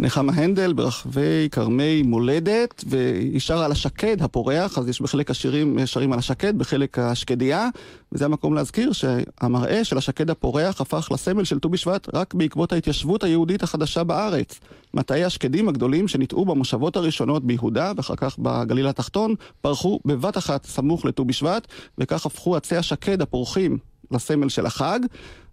נחמה 0.04 0.34
הנדל 0.34 0.74
ברחבי 0.74 1.48
כרמי 1.52 2.02
מולדת, 2.02 2.84
והיא 2.88 3.40
שרה 3.40 3.66
על 3.66 3.72
השקד 3.72 4.22
הפורח, 4.22 4.78
אז 4.78 4.90
יש 4.90 5.02
בחלק 5.02 5.32
השירים 5.32 5.78
שרים 5.86 6.14
על 6.14 6.20
השקד, 6.20 6.58
בחלק 6.58 7.00
השקדיה, 7.00 7.70
וזה 8.12 8.26
המקום 8.26 8.54
להזכיר 8.54 8.92
שהמראה 8.92 9.84
של 9.84 9.98
השקד 9.98 10.30
הפורח 10.30 10.82
הפך 10.82 11.10
לסמל 11.12 11.44
של 11.44 11.60
ט"ו 11.60 11.70
בשבט 11.70 12.08
רק 12.14 12.34
בעקבות 12.34 12.74
ההתיישבות 12.74 13.24
היהודית 13.24 13.64
החדשה 13.64 14.04
בארץ. 14.04 14.60
מטעי 14.94 15.24
השקדים 15.24 15.70
הגדולים 15.70 16.08
שניטעו 16.08 16.46
במושבות 16.46 16.96
הראשונות 16.96 17.46
ביהודה, 17.46 17.92
ואחר 17.98 18.16
כך 18.16 18.40
בגליל 18.40 18.88
התחתון, 18.88 19.36
פרחו 19.62 20.00
בבת 20.06 20.38
אחת 20.38 20.66
סמוך 20.66 21.06
לט"ו 21.06 21.26
בשבט, 21.26 21.68
וכך 21.98 22.26
הפכו 22.26 22.56
עצי 22.56 22.78
השקד 22.78 23.22
הפורחים 23.22 23.78
לסמל 24.12 24.50
של 24.50 24.66
החג, 24.66 25.00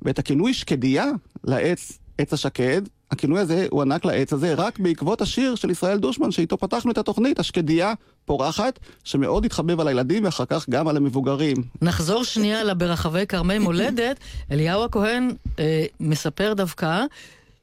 ואת 0.03 0.19
הכינוי 0.19 0.55
שקדיה 0.55 1.07
לעץ 1.45 1.99
עץ 2.21 2.33
השקד, 2.33 2.83
הכינוי 3.11 3.41
הזה 3.41 3.67
הוענק 3.71 4.05
לעץ 4.05 4.33
הזה 4.33 4.55
רק 4.55 4.79
בעקבות 4.79 5.21
השיר 5.21 5.55
של 5.55 5.71
ישראל 5.71 5.99
דושמן, 5.99 6.31
שאיתו 6.31 6.59
פתחנו 6.59 6.91
את 6.91 6.99
התוכנית, 6.99 7.39
השקדיה 7.39 7.95
פורחת, 8.25 8.79
שמאוד 9.05 9.45
התחבב 9.45 9.81
על 9.81 9.89
הילדים 9.89 10.25
ואחר 10.25 10.45
כך 10.45 10.69
גם 10.71 10.89
על 10.89 10.97
המבוגרים. 10.97 11.57
נחזור 11.83 12.25
שנייה 12.25 12.65
לברחבי 12.65 13.27
כרמי 13.27 13.59
מולדת. 13.59 14.17
אליהו 14.51 14.85
הכהן 14.85 15.31
אה, 15.59 15.85
מספר 16.01 16.53
דווקא 16.55 17.05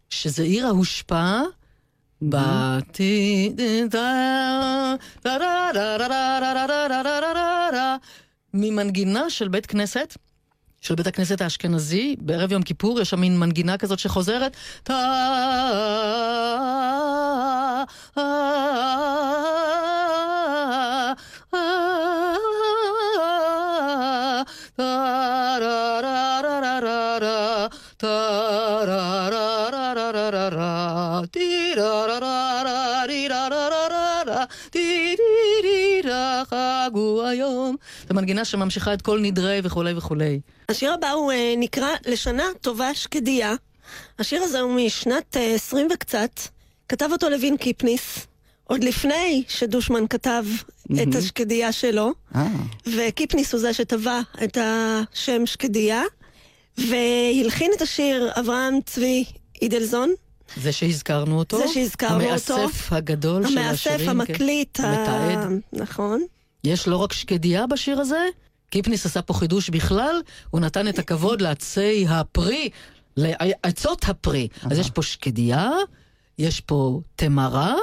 שזעירה 0.09 0.69
הושפע 0.69 1.41
ממנגינה 8.53 9.29
של 9.29 9.47
בית 9.47 9.65
כנסת 9.65 10.17
של 10.87 10.95
בית 10.95 11.07
הכנסת 11.07 11.41
האשכנזי, 11.41 12.15
בערב 12.19 12.51
יום 12.51 12.63
כיפור 12.63 13.01
יש 13.01 13.09
שם 13.09 13.19
מין 13.19 13.39
מנגינה 13.39 13.77
כזאת 13.77 13.99
שחוזרת. 13.99 14.55
זו 14.87 14.93
מנגינה 38.17 38.45
שממשיכה 38.45 38.93
את 38.93 39.01
כל 39.01 39.19
נדרי 39.21 39.59
וכולי 39.63 39.93
וכולי. 39.97 40.39
השיר 40.69 40.93
הבא 40.93 41.11
הוא 41.11 41.31
אה, 41.31 41.53
נקרא 41.57 41.89
לשנה 42.05 42.43
טובה 42.61 42.93
שקדיה. 42.93 43.55
השיר 44.19 44.43
הזה 44.43 44.59
הוא 44.59 44.73
משנת 44.73 45.37
אה, 45.37 45.55
20 45.55 45.87
וקצת. 45.93 46.29
כתב 46.89 47.09
אותו 47.11 47.29
לוין 47.29 47.57
קיפניס, 47.57 48.27
עוד 48.63 48.83
לפני 48.83 49.43
שדושמן 49.47 50.07
כתב 50.09 50.43
mm-hmm. 50.53 51.03
את 51.03 51.15
השקדיה 51.15 51.71
שלו. 51.71 52.11
אה. 52.35 52.47
וקיפניס 52.95 53.53
הוא 53.53 53.61
זה 53.61 53.73
שטבע 53.73 54.19
את 54.43 54.57
השם 54.61 55.45
שקדיה. 55.45 56.01
והלחין 56.77 57.71
את 57.75 57.81
השיר 57.81 58.31
אברהם 58.39 58.73
צבי 58.85 59.25
אידלזון. 59.61 60.09
זה 60.57 60.71
שהזכרנו 60.71 61.39
אותו. 61.39 61.57
זה 61.57 61.67
שהזכרנו 61.73 62.23
המאסף 62.23 62.49
אותו. 62.51 62.61
המאסף 62.61 62.93
הגדול 62.93 63.47
של 63.47 63.57
המאסף, 63.57 63.87
השירים. 63.87 64.09
המקליט. 64.09 64.77
כן. 64.77 64.83
ה- 64.83 65.07
המתעד. 65.07 65.59
נכון. 65.73 66.21
יש 66.67 66.87
לא 66.87 66.97
רק 66.97 67.13
שקדיה 67.13 67.67
בשיר 67.67 67.99
הזה, 67.99 68.25
קיפניס 68.69 69.05
עשה 69.05 69.21
פה 69.21 69.33
חידוש 69.33 69.69
בכלל, 69.69 70.21
הוא 70.49 70.61
נתן 70.61 70.87
את 70.87 70.99
הכבוד 70.99 71.41
לעצי 71.41 72.05
הפרי, 72.09 72.69
לעצות 73.17 74.03
הפרי. 74.09 74.47
אז 74.71 74.79
יש 74.79 74.89
פה 74.89 75.01
שקדיה, 75.03 75.69
יש 76.39 76.61
פה 76.61 77.01
תמרה, 77.15 77.75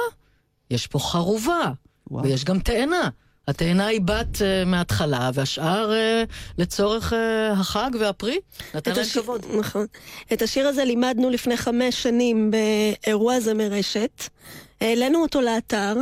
יש 0.71 0.87
פה 0.87 0.99
חרובה, 0.99 1.71
וואו. 2.11 2.23
ויש 2.23 2.43
גם 2.43 2.59
תאנה. 2.59 3.09
התאנה 3.47 3.85
היא 3.85 4.01
בת 4.01 4.35
uh, 4.35 4.65
מההתחלה, 4.65 5.29
והשאר 5.33 5.91
uh, 5.91 6.31
לצורך 6.57 7.13
uh, 7.13 7.15
החג 7.53 7.91
והפרי. 7.99 8.37
נתן 8.75 8.91
להם 8.91 8.99
השיר- 9.01 9.21
כבוד. 9.21 9.45
נכון. 9.59 9.85
את 10.33 10.41
השיר 10.41 10.67
הזה 10.67 10.85
לימדנו 10.85 11.29
לפני 11.29 11.57
חמש 11.57 12.03
שנים 12.03 12.51
באירוע 12.51 13.39
זמר 13.39 13.67
רשת. 13.71 14.23
העלינו 14.81 15.21
אותו 15.21 15.41
לאתר. 15.41 15.95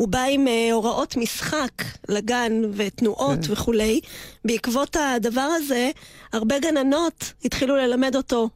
הוא 0.00 0.08
בא 0.08 0.22
עם 0.22 0.48
אה, 0.48 0.72
הוראות 0.72 1.16
משחק 1.16 1.72
לגן 2.08 2.62
ותנועות 2.72 3.46
כן. 3.46 3.52
וכולי. 3.52 4.00
בעקבות 4.44 4.96
הדבר 4.96 5.48
הזה, 5.56 5.90
הרבה 6.32 6.58
גננות 6.58 7.32
התחילו 7.44 7.76
ללמד 7.76 8.16
אותו 8.16 8.48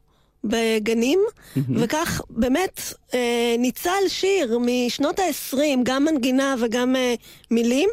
בגנים, 0.44 1.20
וכך 1.57 2.20
באמת 2.30 2.80
אה, 3.14 3.54
ניצל 3.59 4.09
שיר 4.09 4.59
משנות 4.61 5.18
ה-20, 5.18 5.57
גם 5.83 6.04
מנגינה 6.04 6.54
וגם 6.61 6.96
אה, 6.96 7.14
מילים. 7.50 7.90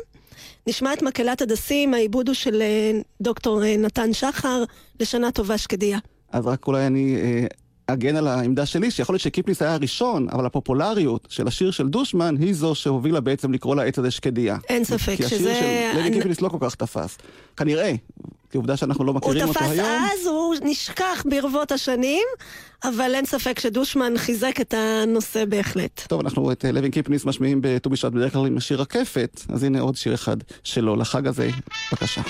נשמע 0.68 0.94
את 0.94 1.02
מקהלת 1.02 1.42
הדסים, 1.42 1.94
העיבוד 1.94 2.28
הוא 2.28 2.36
של 2.36 2.62
אה, 2.62 2.92
דוקטור 3.22 3.64
אה, 3.64 3.78
נתן 3.78 4.14
שחר, 4.14 4.64
לשנה 5.00 5.32
טובה 5.32 5.58
שקדיה. 5.58 6.00
אז 6.32 6.48
רק 6.48 6.68
אולי 6.68 6.88
אני 6.88 7.16
אה, 7.16 7.46
אגן 7.93 8.15
על 8.15 8.27
העמדה 8.27 8.65
שלי, 8.65 8.91
שיכול 8.91 9.13
להיות 9.13 9.21
שקיפניס 9.21 9.62
היה 9.62 9.73
הראשון, 9.73 10.27
אבל 10.32 10.45
הפופולריות 10.45 11.27
של 11.30 11.47
השיר 11.47 11.71
של 11.71 11.88
דושמן 11.88 12.36
היא 12.39 12.54
זו 12.54 12.75
שהובילה 12.75 13.19
בעצם 13.19 13.54
לקרוא 13.54 13.75
לעץ 13.75 13.99
הזה 13.99 14.12
שקדיה. 14.12 14.58
אין 14.69 14.84
ספק 14.84 15.15
כי 15.17 15.25
השיר 15.25 15.38
שזה... 15.38 15.54
של 15.56 15.97
לוי 15.99 16.08
אני- 16.08 16.15
קיפניס 16.17 16.41
לא 16.41 16.49
כל 16.49 16.58
כך 16.62 16.75
תפס. 16.75 17.17
כנראה, 17.58 17.93
כי 18.51 18.58
עובדה 18.58 18.77
שאנחנו 18.77 19.04
לא 19.06 19.12
הוא 19.12 19.17
מכירים 19.17 19.47
אותו 19.47 19.60
תפס 19.60 19.69
היום. 19.69 19.88
אז, 19.88 20.27
הוא 20.27 20.56
נשכח 20.63 21.23
ברבות 21.30 21.71
השנים, 21.71 22.23
אבל 22.84 23.12
אין 23.15 23.25
ספק 23.25 23.60
שדושמן 23.60 24.13
חיזק 24.17 24.62
את 24.62 24.73
הנושא 24.77 25.45
בהחלט. 25.45 26.01
טוב, 26.08 26.19
אנחנו 26.21 26.51
את 26.51 26.65
אה, 26.65 26.71
לוין 26.71 26.91
קיפניס 26.91 27.25
משמיעים 27.25 27.60
בט"ו 27.63 27.89
בשבט 27.89 28.12
בדרך 28.13 28.34
כלל 28.34 28.45
עם 28.45 28.58
השיר 28.58 28.82
רקפת, 28.82 29.41
אז 29.49 29.63
הנה 29.63 29.80
עוד 29.82 29.95
שיר 29.95 30.13
אחד 30.13 30.38
שלו 30.63 30.95
לחג 30.95 31.27
הזה, 31.27 31.49
בבקשה. 31.91 32.21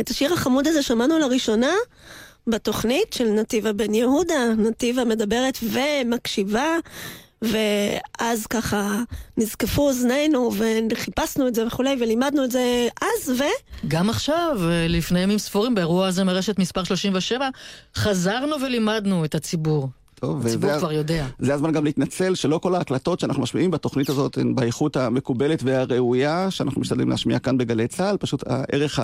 את 0.00 0.08
השיר 0.08 0.32
החמוד 0.32 0.66
הזה 0.66 0.82
שמענו 0.82 1.18
לראשונה 1.18 1.72
בתוכנית 2.46 3.12
של 3.12 3.28
נתיבה 3.28 3.72
בן 3.72 3.94
יהודה, 3.94 4.54
נתיבה 4.58 5.04
מדברת 5.04 5.58
ומקשיבה, 5.62 6.66
ואז 7.42 8.46
ככה 8.46 9.02
נזקפו 9.36 9.82
אוזנינו 9.88 10.50
וחיפשנו 10.90 11.48
את 11.48 11.54
זה 11.54 11.66
וכולי, 11.66 11.96
ולימדנו 12.00 12.44
את 12.44 12.50
זה 12.50 12.88
אז, 13.00 13.30
ו... 13.38 13.42
גם 13.88 14.10
עכשיו, 14.10 14.56
אה, 14.62 14.86
לפני 14.88 15.20
ימים 15.20 15.38
ספורים, 15.38 15.74
באירוע 15.74 16.06
הזה 16.06 16.24
מרשת 16.24 16.58
מספר 16.58 16.84
37, 16.84 17.48
חזרנו 17.96 18.56
ולימדנו 18.62 19.24
את 19.24 19.34
הציבור. 19.34 19.88
טוב, 20.14 20.46
הציבור 20.46 20.70
וזה- 20.70 20.78
כבר 20.78 20.92
יודע. 20.92 21.26
זה 21.38 21.54
הזמן 21.54 21.72
גם 21.72 21.84
להתנצל 21.84 22.34
שלא 22.34 22.58
כל 22.58 22.74
ההקלטות 22.74 23.20
שאנחנו 23.20 23.42
משמיעים 23.42 23.70
בתוכנית 23.70 24.08
הזאת 24.08 24.38
הן 24.38 24.54
באיכות 24.54 24.96
המקובלת 24.96 25.62
והראויה 25.62 26.50
שאנחנו 26.50 26.80
משתדלים 26.80 27.08
להשמיע 27.08 27.38
כאן 27.38 27.58
בגלי 27.58 27.88
צה"ל, 27.88 28.16
פשוט 28.16 28.42
הערך 28.46 29.00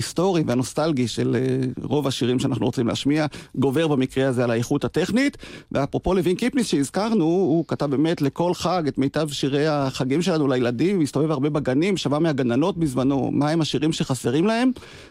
ההיסטורי 0.00 0.42
והנוסטלגי 0.46 1.08
של 1.08 1.36
אה, 1.36 1.66
רוב 1.82 2.06
השירים 2.06 2.38
שאנחנו 2.38 2.66
רוצים 2.66 2.86
להשמיע 2.86 3.26
גובר 3.54 3.88
במקרה 3.88 4.28
הזה 4.28 4.44
על 4.44 4.50
האיכות 4.50 4.84
הטכנית. 4.84 5.36
ואפרופו 5.72 6.14
לוין 6.14 6.36
קיפניס 6.36 6.66
שהזכרנו, 6.66 7.24
הוא 7.24 7.64
כתב 7.68 7.86
באמת 7.86 8.22
לכל 8.22 8.54
חג 8.54 8.82
את 8.88 8.98
מיטב 8.98 9.28
שירי 9.28 9.66
החגים 9.66 10.22
שלנו 10.22 10.48
לילדים, 10.48 11.00
הסתובב 11.00 11.30
הרבה 11.30 11.50
בגנים, 11.50 11.96
שמע 11.96 12.18
מהגננות 12.18 12.78
בזמנו 12.78 13.30
מהם 13.32 13.60
השירים 13.60 13.92
שחסרים 13.92 14.46
להם. 14.46 14.70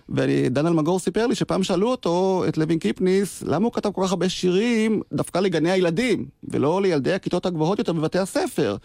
ודן 0.09 0.65
אלמגור 0.65 0.99
סיפר 0.99 1.27
לי 1.27 1.35
שפעם 1.35 1.63
שאלו 1.63 1.91
אותו, 1.91 2.43
את 2.47 2.57
לוין 2.57 2.79
קיפניס, 2.79 3.43
למה 3.47 3.65
הוא 3.65 3.73
כתב 3.73 3.89
כל 3.93 4.01
כך 4.05 4.11
הרבה 4.11 4.29
שירים 4.29 5.01
דווקא 5.13 5.39
לגני 5.39 5.71
הילדים, 5.71 6.25
ולא 6.43 6.81
לילדי 6.81 7.13
הכיתות 7.13 7.45
הגבוהות 7.45 7.79
יותר 7.79 7.93
בבתי 7.93 8.19
הספר. 8.19 8.75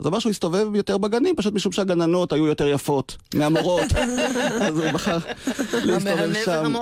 אז 0.00 0.06
הוא 0.06 0.10
אמר 0.10 0.18
שהוא 0.18 0.30
הסתובב 0.30 0.74
יותר 0.74 0.98
בגנים, 0.98 1.36
פשוט 1.36 1.54
משום 1.54 1.72
שהגננות 1.72 2.32
היו 2.32 2.46
יותר 2.46 2.68
יפות 2.68 3.16
מהמורות. 3.34 3.92
אז 4.66 4.78
הוא 4.78 4.90
בחר 4.92 5.18
להסתובב 5.72 6.32
שם. 6.44 6.74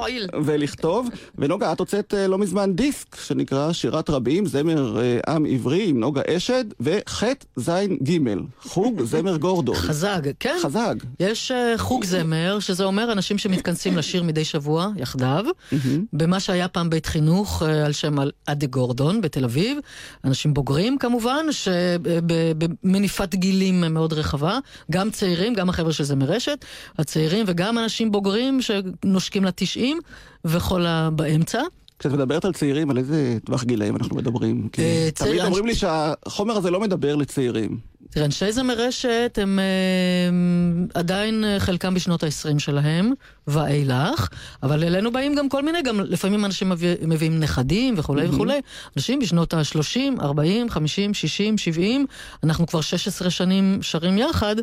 ולכתוב. 0.44 1.09
ונוגה, 1.38 1.72
את 1.72 1.81
הוצאת 1.81 2.14
אה, 2.14 2.26
לא 2.26 2.38
מזמן 2.38 2.72
דיסק 2.72 3.16
שנקרא 3.24 3.72
שירת 3.72 4.11
רבים, 4.11 4.46
זמר 4.46 5.00
אה, 5.00 5.35
עם 5.35 5.46
עברי 5.46 5.88
עם 5.88 6.00
נוגה 6.00 6.22
אשד, 6.37 6.64
וח' 6.81 7.24
ז' 7.57 7.70
ג', 8.02 8.18
חוג 8.62 9.02
זמר 9.04 9.37
גורדון. 9.37 9.74
חזג, 9.74 10.20
כן. 10.40 10.57
חזג. 10.62 10.94
יש 11.20 11.50
אה, 11.50 11.74
חוג 11.78 12.04
זמר, 12.04 12.59
שזה 12.61 12.85
אומר 12.85 13.12
אנשים 13.12 13.38
שמתכנסים 13.38 13.96
לשיר 13.96 14.22
מדי 14.22 14.44
שבוע, 14.44 14.88
יחדיו, 14.96 15.44
במה 16.12 16.40
שהיה 16.40 16.68
פעם 16.68 16.90
בית 16.90 17.07
חינוך 17.07 17.62
על 17.62 17.92
שם 17.92 18.16
אדי 18.46 18.66
גורדון 18.66 19.20
בתל 19.20 19.44
אביב. 19.44 19.78
אנשים 20.24 20.54
בוגרים 20.54 20.98
כמובן, 20.98 21.46
שבמניפת 23.09 23.35
גילים 23.35 23.81
מאוד 23.81 24.12
רחבה, 24.12 24.59
גם 24.90 25.11
צעירים, 25.11 25.55
גם 25.55 25.68
החבר'ה 25.68 25.92
של 25.92 26.05
זמר 26.05 26.27
רשת, 26.27 26.64
הצעירים 26.99 27.44
וגם 27.49 27.79
אנשים 27.79 28.12
בוגרים 28.12 28.61
שנושקים 28.62 29.44
לתשעים 29.44 29.99
וכל 30.44 30.87
הבאמצע. 30.87 31.62
כשאת 31.99 32.13
מדברת 32.13 32.45
על 32.45 32.53
צעירים, 32.53 32.91
על 32.91 32.99
איזה 32.99 33.39
טווח 33.45 33.65
גילאים 33.65 33.97
אנחנו 33.97 34.17
מדברים? 34.17 34.69
כי 34.73 34.83
אה, 34.83 35.09
תמיד 35.15 35.15
צעיר- 35.15 35.45
אומרים 35.47 35.67
לי 35.67 35.75
שהחומר 35.75 36.57
הזה 36.57 36.71
לא 36.71 36.81
מדבר 36.81 37.17
לצעירים. 37.17 37.79
תראה, 38.11 38.27
אנשי 38.27 38.53
זמר 38.53 38.75
רשת 38.79 39.39
הם 39.43 39.59
אה, 39.59 39.65
עדיין 41.01 41.45
אה, 41.45 41.61
חלקם 41.61 41.95
בשנות 41.95 42.23
ה-20 42.23 42.59
שלהם 42.59 43.13
ואילך, 43.47 44.29
אבל 44.63 44.85
אלינו 44.85 45.13
באים 45.13 45.35
גם 45.35 45.49
כל 45.49 45.63
מיני, 45.63 45.83
גם 45.83 46.01
לפעמים 46.01 46.45
אנשים 46.45 46.69
מביא, 46.69 46.95
מביאים 47.07 47.41
נכדים 47.41 47.95
וכולי 47.97 48.23
מהמם. 48.23 48.35
וכולי. 48.35 48.61
אנשים 48.97 49.19
בשנות 49.19 49.55
ה-30, 49.55 49.99
40, 50.21 50.71
50, 50.71 51.15
60, 51.15 51.59
70, 51.59 52.07
אנחנו 52.45 52.67
כבר 52.67 52.81
16 52.81 53.31
שנים 53.31 53.79
שרים 53.83 54.19
יחד, 54.19 54.57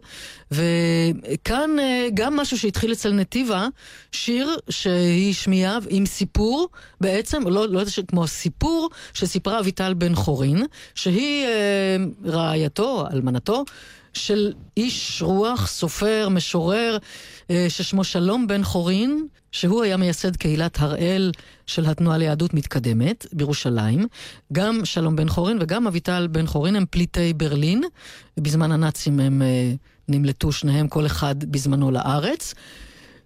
וכאן 0.52 1.70
גם 2.14 2.36
משהו 2.36 2.58
שהתחיל 2.58 2.92
אצל 2.92 3.12
נתיבה, 3.14 3.68
שיר 4.12 4.50
שהיא 4.70 5.34
שמיעה 5.34 5.78
עם 5.90 6.06
סיפור, 6.06 6.68
בעצם, 7.02 7.25
לא, 7.34 7.68
לא 7.70 7.80
יודע, 7.80 7.92
ש- 7.92 8.00
כמו 8.00 8.28
סיפור 8.28 8.90
שסיפרה 9.14 9.60
אביטל 9.60 9.94
בן 9.94 10.16
חורין, 10.16 10.66
שהיא 10.96 11.46
אה, 11.46 11.98
רעייתו, 12.26 13.06
אלמנתו, 13.14 13.64
של 14.14 14.54
איש 14.78 15.22
רוח, 15.22 15.68
סופר, 15.68 16.30
משורר, 16.32 16.98
אה, 17.50 17.66
ששמו 17.70 18.04
שלום 18.04 18.48
בן 18.48 18.64
חורין, 18.64 19.28
שהוא 19.52 19.84
היה 19.84 19.98
מייסד 19.98 20.36
קהילת 20.36 20.80
הראל 20.80 21.32
של 21.68 21.86
התנועה 21.86 22.18
ליהדות 22.18 22.54
מתקדמת 22.54 23.26
בירושלים. 23.34 24.08
גם 24.54 24.86
שלום 24.86 25.16
בן 25.16 25.30
חורין 25.30 25.58
וגם 25.62 25.88
אביטל 25.88 26.28
בן 26.32 26.48
חורין 26.48 26.76
הם 26.76 26.86
פליטי 26.90 27.34
ברלין. 27.34 27.84
בזמן 28.40 28.72
הנאצים 28.72 29.20
הם 29.20 29.42
אה, 29.42 29.74
נמלטו 30.08 30.52
שניהם, 30.52 30.88
כל 30.88 31.06
אחד 31.06 31.44
בזמנו 31.52 31.92
לארץ. 31.92 32.54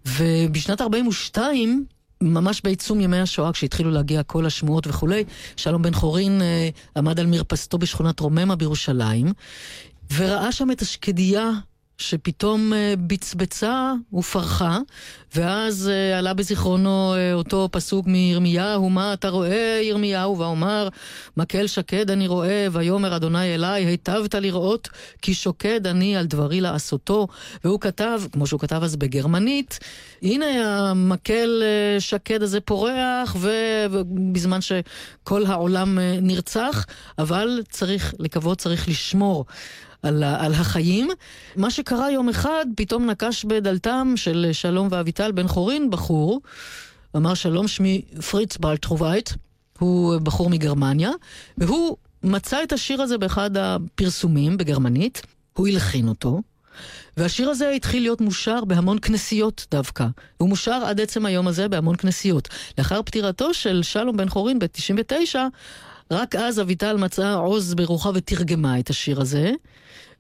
ובשנת 0.06 0.82
42, 0.82 1.86
ממש 2.24 2.62
בעיצום 2.64 3.02
ימי 3.02 3.20
השואה, 3.20 3.52
כשהתחילו 3.52 3.92
להגיע 3.92 4.24
כל 4.24 4.46
השמועות 4.46 4.88
וכולי, 4.88 5.24
שלום 5.56 5.82
בן 5.82 5.94
חורין 5.94 6.42
אה, 6.42 6.70
עמד 6.98 7.20
על 7.20 7.26
מרפסתו 7.26 7.78
בשכונת 7.78 8.20
רוממה 8.20 8.56
בירושלים, 8.56 9.34
וראה 10.16 10.52
שם 10.52 10.72
את 10.72 10.82
השקדיה 10.82 11.52
שפתאום 12.00 12.74
אה, 12.74 12.94
בצבצה 13.08 13.94
ופרחה, 14.14 14.78
ואז 15.36 15.90
אה, 15.90 16.18
עלה 16.18 16.34
בזיכרונו 16.34 17.14
אה, 17.16 17.34
אותו 17.34 17.70
פסוק 17.72 18.08
מירמיהו, 18.08 18.90
מה 18.90 19.14
אתה 19.14 19.30
רואה 19.30 19.80
ירמיהו? 19.84 20.38
ואומר, 20.38 20.88
מקל 21.38 21.68
שקד 21.68 22.12
אני 22.12 22.28
רואה, 22.28 22.68
ויאמר 22.72 23.16
אדוני 23.16 23.56
אליי, 23.56 23.86
היטבת 23.86 24.36
לראות, 24.36 24.90
כי 25.22 25.34
שוקד 25.34 25.88
אני 25.88 26.18
על 26.18 26.26
דברי 26.26 26.62
לעשותו. 26.62 27.28
והוא 27.64 27.80
כתב, 27.80 28.22
כמו 28.32 28.48
שהוא 28.48 28.60
כתב 28.60 28.80
אז 28.84 28.96
בגרמנית, 28.96 29.80
הנה 30.22 30.46
המקל 30.90 31.64
שקד 32.00 32.44
הזה 32.44 32.62
פורח, 32.62 33.36
ובזמן 33.40 34.60
שכל 34.62 35.46
העולם 35.46 36.00
נרצח, 36.22 36.86
אבל 37.18 37.62
צריך 37.70 38.14
לקוות, 38.20 38.58
צריך 38.58 38.88
לשמור. 38.88 39.46
על, 40.04 40.24
על 40.24 40.54
החיים. 40.54 41.10
מה 41.56 41.72
שקרה 41.72 42.12
יום 42.12 42.30
אחד, 42.30 42.66
פתאום 42.76 43.10
נקש 43.10 43.46
בדלתם 43.46 44.14
של 44.16 44.50
שלום 44.52 44.88
ואביטל 44.92 45.32
בן 45.32 45.48
חורין 45.48 45.90
בחור, 45.90 46.42
אמר 47.16 47.34
שלום 47.34 47.68
שמי 47.68 48.02
פריץ 48.32 48.58
בלטרובייט, 48.58 49.30
הוא 49.80 50.18
בחור 50.18 50.50
מגרמניה, 50.50 51.12
והוא 51.58 51.98
מצא 52.24 52.64
את 52.64 52.74
השיר 52.74 53.02
הזה 53.02 53.18
באחד 53.18 53.58
הפרסומים 53.58 54.58
בגרמנית, 54.58 55.22
הוא 55.54 55.68
הלחין 55.68 56.08
אותו. 56.08 56.42
והשיר 57.18 57.50
הזה 57.50 57.70
התחיל 57.70 58.02
להיות 58.04 58.22
מושר 58.22 58.66
בהמון 58.66 59.00
כנסיות 59.00 59.68
דווקא. 59.72 60.08
הוא 60.38 60.50
מושר 60.50 60.82
עד 60.86 61.02
עצם 61.02 61.26
היום 61.26 61.48
הזה 61.48 61.68
בהמון 61.68 61.96
כנסיות. 61.96 62.50
לאחר 62.78 63.02
פטירתו 63.02 63.54
של 63.54 63.84
שלום 63.84 64.18
בן 64.18 64.30
חורין 64.30 64.60
ב-99, 64.60 65.36
רק 66.12 66.36
אז 66.36 66.60
אביטל 66.60 66.98
מצאה 66.98 67.34
עוז 67.34 67.74
ברוחה 67.74 68.12
ותרגמה 68.14 68.80
את 68.80 68.90
השיר 68.90 69.22
הזה. 69.22 69.52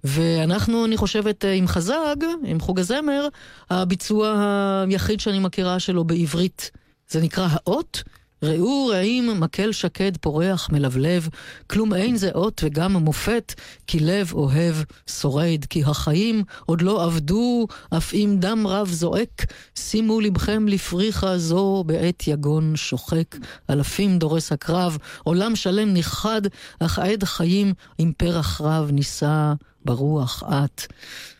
ואנחנו, 0.03 0.85
אני 0.85 0.97
חושבת, 0.97 1.45
עם 1.55 1.67
חזג, 1.67 2.15
עם 2.45 2.59
חוג 2.59 2.79
הזמר, 2.79 3.27
הביצוע 3.69 4.43
היחיד 4.87 5.19
שאני 5.19 5.39
מכירה 5.39 5.79
שלו 5.79 6.03
בעברית, 6.03 6.71
זה 7.09 7.21
נקרא 7.21 7.47
האות. 7.51 8.03
ראו 8.43 8.87
רעים 8.87 9.39
מקל 9.39 9.71
שקד 9.71 10.17
פורח 10.17 10.69
מלבלב, 10.71 11.27
כלום 11.67 11.93
אין 11.93 12.15
זה 12.15 12.29
אות 12.35 12.61
וגם 12.65 12.93
מופת, 12.93 13.53
כי 13.87 13.99
לב 13.99 14.31
אוהב 14.33 14.75
שורד, 15.07 15.65
כי 15.69 15.83
החיים 15.83 16.43
עוד 16.65 16.81
לא 16.81 17.03
עבדו, 17.03 17.67
אף 17.97 18.13
אם 18.13 18.35
דם 18.39 18.67
רב 18.67 18.87
זועק, 18.87 19.45
שימו 19.75 20.21
לבכם 20.21 20.67
לפריחה 20.67 21.37
זו 21.37 21.83
בעת 21.87 22.27
יגון 22.27 22.75
שוחק, 22.75 23.35
אלפים 23.69 24.19
דורס 24.19 24.51
הקרב, 24.51 24.97
עולם 25.23 25.55
שלם 25.55 25.93
נכחד, 25.93 26.41
אך 26.79 26.99
עד 26.99 27.23
חיים 27.23 27.73
עם 27.97 28.11
פרח 28.17 28.61
רב 28.61 28.89
נישא 28.91 29.53
ברוח 29.85 30.43
את. 30.43 30.93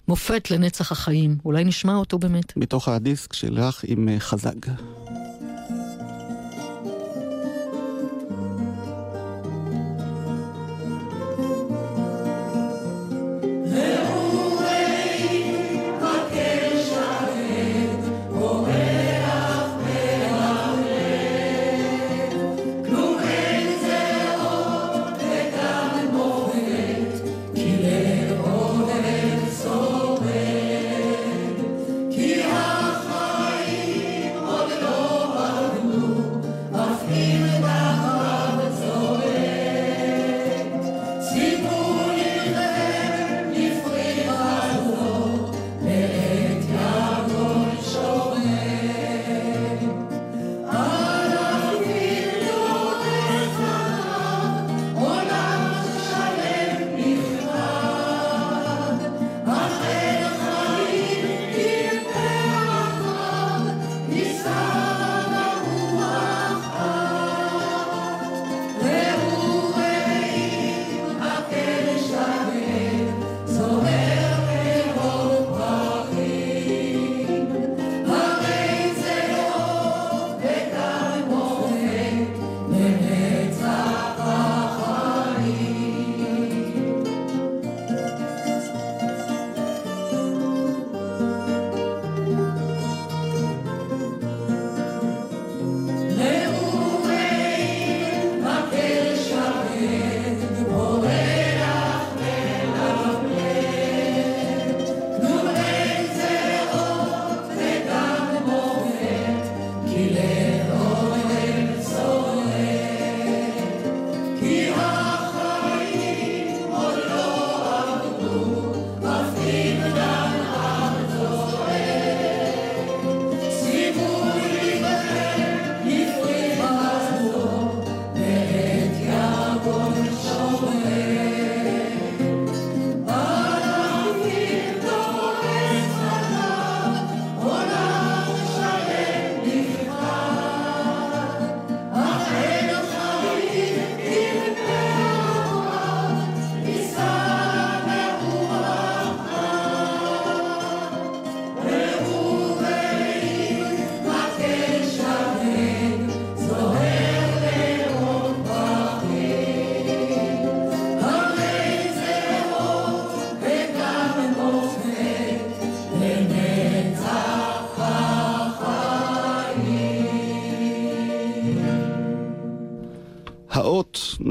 מופת 0.08 0.52
לנצח 0.52 0.92
החיים, 0.92 1.38
אולי 1.46 1.64
נשמע 1.64 1.96
אותו 1.96 2.20
באמת. 2.20 2.58
מתוך 2.58 2.88
הדיסק 2.88 3.34
שלך 3.34 3.84
עם 3.88 4.10
אה, 4.10 4.20
חזג. 4.20 4.60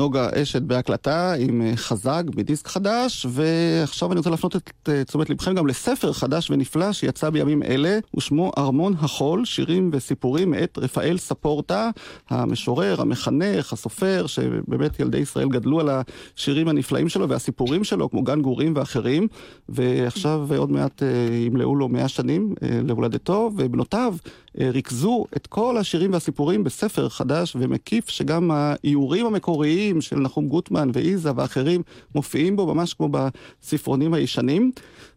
נוגה 0.09 0.29
אשת 0.43 0.63
בהקלטה 0.63 1.33
עם 1.39 1.63
אה, 1.63 1.77
חזק 1.77 2.23
בדיסק 2.35 2.69
חדש, 2.69 3.27
ועכשיו 3.31 4.13
אני 4.13 4.19
רוצה 4.19 4.31
להפנות 4.31 4.57
את 4.57 4.71
אה, 4.89 5.05
תשומת 5.05 5.31
לבכם 5.31 5.55
גם 5.55 5.67
לספר 5.67 6.13
חדש 6.13 6.51
ונפלא 6.51 6.93
שיצא 6.93 7.31
בימים 7.31 7.63
אלה, 7.63 7.99
ושמו 8.17 8.53
ארמון 8.59 8.95
החול, 9.01 9.45
שירים 9.45 9.91
וסיפורים 9.93 10.51
מאת 10.51 10.79
רפאל 10.79 11.19
ספורטה, 11.19 11.91
המשורר, 12.31 13.01
המחנך, 13.01 13.73
הסופר, 13.73 14.27
שבאמת 14.27 15.01
ילדי 15.01 15.19
ישראל 15.19 15.49
גדלו 15.49 15.81
על 15.81 15.89
השירים 15.91 16.69
הנפלאים 16.69 17.09
שלו 17.09 17.29
והסיפורים 17.29 17.85
שלו, 17.85 18.11
כמו 18.11 18.23
גן 18.23 18.43
גורים 18.43 18.73
ואחרים, 18.77 19.29
ועכשיו 19.69 20.49
עוד 20.57 20.71
מעט 20.71 21.03
אה, 21.03 21.09
ימלאו 21.47 21.77
לו 21.77 21.89
מאה 21.89 22.09
שנים 22.09 22.55
להולדתו, 22.63 23.51
ובנותיו 23.57 24.15
ריכזו 24.61 25.25
את 25.37 25.47
כל 25.47 25.77
השירים 25.77 26.13
והסיפורים 26.13 26.65
בספר 26.65 27.09
חדש 27.09 27.57
ומקיף, 27.59 28.09
שגם 28.09 28.51
האיורים 28.51 29.27
המקוריים 29.27 30.01
של 30.01 30.17
נחום 30.17 30.49
גוטמן 30.49 30.91
ואיזה 30.93 31.31
ואחרים 31.37 31.83
מופיעים 32.15 32.57
בו 32.57 32.75
ממש 32.75 32.95
כמו 32.95 33.09
בספרונים 33.09 34.15
הישנים. 34.15 34.73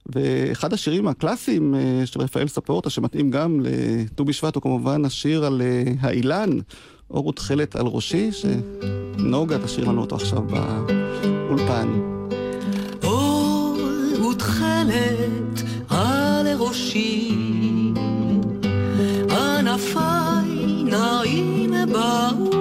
ואחד 0.06 0.74
השירים 0.74 1.08
הקלאסיים 1.08 1.76
אה, 1.76 2.06
של 2.06 2.22
רפאל 2.22 2.48
ספורטה, 2.48 2.89
שמתאים 2.89 3.32
גם 3.32 3.60
לט"ו 3.63 4.26
בשבט, 4.26 4.56
הוא 4.56 4.63
כמובן 4.63 5.06
השיר 5.06 5.46
על 5.46 5.62
אה, 5.62 5.94
האילן, 6.00 6.50
אור 7.10 7.28
ותכלת 7.28 7.76
על 7.76 7.86
ראשי, 7.88 8.30
שנוגה 8.32 9.58
תשאיר 9.65 9.89
לנו 9.89 10.02
אותו 10.02 10.15
עכשיו 10.15 10.41
באולפן. 10.41 11.88
אור 13.04 13.78
ותכלת 14.32 15.62
על 15.89 16.48
ראשי, 16.58 17.31
נעים 20.91 21.73
ברוח, 21.93 22.61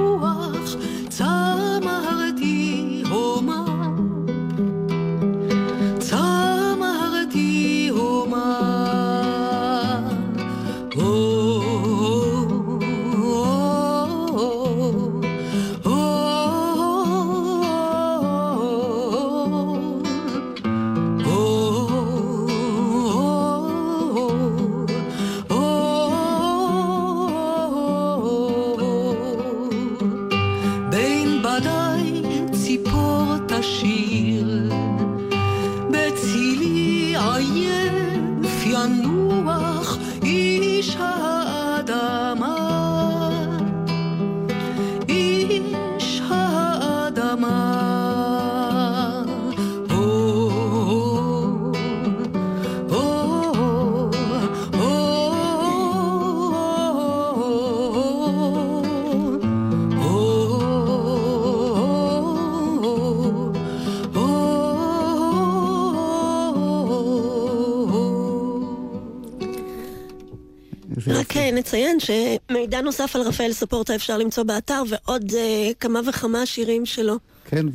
נציין 71.61 71.99
שמידע 72.01 72.81
נוסף 72.81 73.17
על 73.17 73.23
רפאל 73.23 73.53
ספורטה 73.53 73.95
אפשר 73.95 74.19
למצוא 74.19 74.43
באתר, 74.43 74.83
ועוד 74.89 75.33
אה, 75.35 75.71
כמה 75.81 76.01
וכמה 76.09 76.47
שירים 76.47 76.87
שלו. 76.87 77.17
כן, 77.45 77.67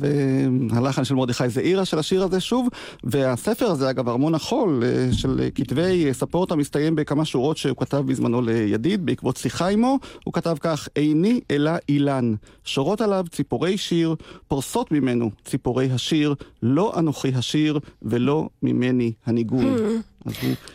והלחן 0.70 1.04
של 1.04 1.14
מרדכי 1.14 1.48
זעירה 1.48 1.84
של 1.84 1.98
השיר 1.98 2.22
הזה 2.22 2.40
שוב, 2.40 2.68
והספר 3.04 3.70
הזה, 3.70 3.90
אגב, 3.90 4.08
ארמון 4.08 4.34
החול, 4.34 4.82
אה, 4.84 5.08
של 5.12 5.48
כתבי 5.54 6.08
ספורטה, 6.12 6.56
מסתיים 6.56 6.96
בכמה 6.96 7.24
שורות 7.24 7.56
שהוא 7.56 7.76
כתב 7.76 8.02
בזמנו 8.06 8.42
לידיד, 8.42 9.06
בעקבות 9.06 9.36
שיחה 9.36 9.68
עמו, 9.68 9.98
הוא 10.24 10.34
כתב 10.34 10.56
כך, 10.60 10.88
איני 10.96 11.40
אלא 11.50 11.70
אילן, 11.88 12.34
שורות 12.64 13.00
עליו 13.00 13.24
ציפורי 13.30 13.78
שיר, 13.78 14.14
פורסות 14.48 14.92
ממנו 14.92 15.30
ציפורי 15.44 15.90
השיר, 15.92 16.34
לא 16.62 16.92
אנוכי 16.98 17.32
השיר, 17.34 17.78
ולא 18.02 18.48
ממני 18.62 19.12
הניגון. 19.26 20.02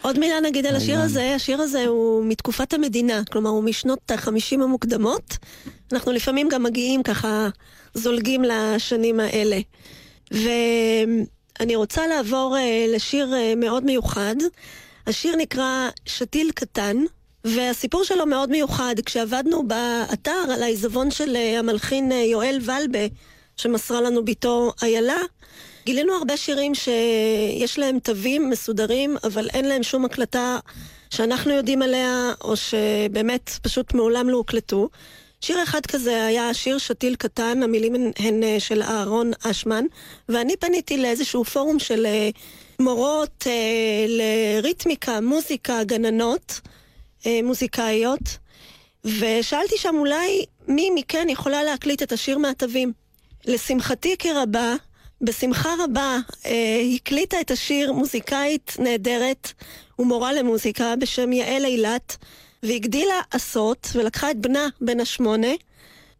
עוד 0.01 0.19
מילה 0.19 0.39
נגיד 0.39 0.65
על 0.65 0.75
השיר. 0.75 0.99
הזה, 0.99 1.35
השיר 1.35 1.61
הזה 1.61 1.87
הוא 1.87 2.25
מתקופת 2.25 2.73
המדינה, 2.73 3.21
כלומר 3.31 3.49
הוא 3.49 3.63
משנות 3.63 4.11
ה-50 4.11 4.63
המוקדמות. 4.63 5.37
אנחנו 5.91 6.11
לפעמים 6.11 6.49
גם 6.49 6.63
מגיעים 6.63 7.03
ככה, 7.03 7.49
זולגים 7.93 8.43
לשנים 8.43 9.19
האלה. 9.19 9.59
ואני 10.31 11.75
רוצה 11.75 12.07
לעבור 12.07 12.57
אה, 12.57 12.85
לשיר 12.95 13.33
אה, 13.33 13.53
מאוד 13.55 13.83
מיוחד. 13.85 14.35
השיר 15.07 15.35
נקרא 15.35 15.89
שתיל 16.05 16.51
קטן, 16.55 16.97
והסיפור 17.43 18.03
שלו 18.03 18.25
מאוד 18.25 18.49
מיוחד. 18.49 18.95
כשעבדנו 19.05 19.67
באתר 19.67 20.45
על 20.53 20.63
העיזבון 20.63 21.11
של 21.11 21.35
אה, 21.35 21.59
המלחין 21.59 22.11
יואל 22.11 22.59
ולבה, 22.61 23.05
שמסרה 23.57 24.01
לנו 24.01 24.25
בתו 24.25 24.71
איילה, 24.81 25.21
גילינו 25.85 26.13
הרבה 26.13 26.37
שירים 26.37 26.75
שיש 26.75 27.79
להם 27.79 27.99
תווים 27.99 28.49
מסודרים, 28.49 29.17
אבל 29.23 29.49
אין 29.53 29.65
להם 29.65 29.83
שום 29.83 30.05
הקלטה 30.05 30.59
שאנחנו 31.09 31.53
יודעים 31.53 31.81
עליה, 31.81 32.33
או 32.41 32.55
שבאמת 32.55 33.49
פשוט 33.61 33.93
מעולם 33.93 34.29
לא 34.29 34.37
הוקלטו. 34.37 34.89
שיר 35.41 35.63
אחד 35.63 35.85
כזה 35.85 36.25
היה 36.25 36.53
שיר 36.53 36.77
שתיל 36.77 37.15
קטן, 37.15 37.63
המילים 37.63 37.95
הן, 37.95 38.11
הן 38.19 38.43
אה, 38.43 38.59
של 38.59 38.81
אהרון 38.81 39.31
אשמן, 39.43 39.85
ואני 40.29 40.57
פניתי 40.57 40.97
לאיזשהו 40.97 41.43
פורום 41.43 41.79
של 41.79 42.05
אה, 42.05 42.29
מורות 42.79 43.47
אה, 43.47 44.05
לריתמיקה, 44.07 45.21
מוזיקה, 45.21 45.83
גננות, 45.83 46.61
מוזיקאיות, 47.43 48.37
ושאלתי 49.05 49.77
שם 49.77 49.95
אולי 49.99 50.45
מי 50.67 50.89
מכן 50.95 51.27
יכולה 51.29 51.63
להקליט 51.63 52.03
את 52.03 52.11
השיר 52.11 52.37
מהתווים. 52.37 52.93
לשמחתי 53.45 54.15
כרבה, 54.19 54.75
בשמחה 55.21 55.69
רבה 55.79 56.17
אה, 56.45 56.81
הקליטה 56.95 57.41
את 57.41 57.51
השיר 57.51 57.93
מוזיקאית 57.93 58.75
נהדרת 58.79 59.51
ומורה 59.99 60.33
למוזיקה 60.33 60.95
בשם 60.95 61.33
יעל 61.33 61.65
אילת, 61.65 62.17
והגדילה 62.63 63.21
עשות 63.31 63.87
ולקחה 63.95 64.31
את 64.31 64.37
בנה 64.37 64.67
בן 64.81 64.99
השמונה, 64.99 65.47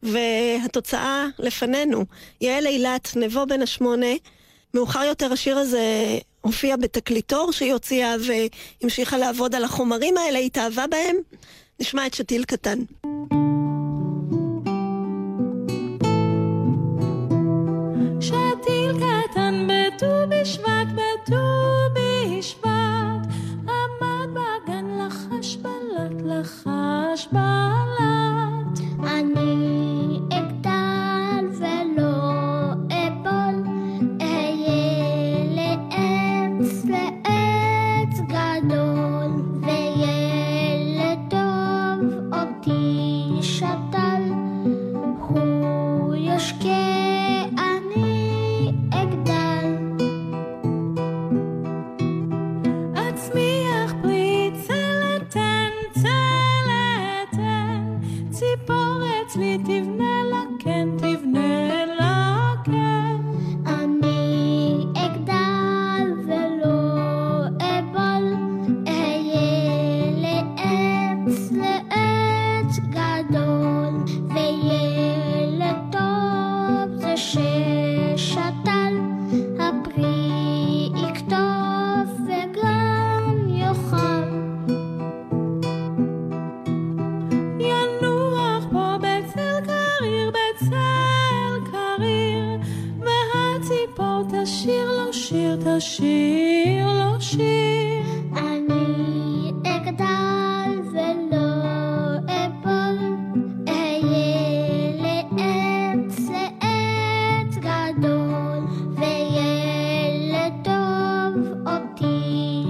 והתוצאה 0.04 1.26
לפנינו. 1.40 2.06
יעל 2.42 2.68
אילת, 2.68 3.10
נבו 3.16 3.46
בן 3.46 3.62
השמונה, 3.62 4.14
מאוחר 4.74 5.04
יותר 5.04 5.34
השיר 5.34 5.58
הזה 5.58 6.18
הופיע 6.42 6.78
בתקליטור 6.78 7.52
שהיא 7.52 7.74
הוציאה 7.74 8.16
והמשיכה 8.82 9.18
לעבוד 9.18 9.56
על 9.56 9.64
החומרים 9.64 10.18
האלה, 10.18 10.40
היא 10.40 10.46
התאהבה 10.46 10.88
בהם. 10.88 11.16
נשמע 11.80 12.08
את 12.08 12.14
שתיל 12.14 12.44
קטן. 12.44 12.80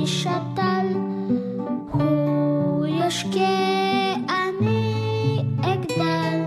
אותי 0.02 0.12
שתל, 0.12 0.88
הוא 1.92 2.86
ישקה 2.86 4.14
אני 4.30 5.38
אגדל. 5.62 6.42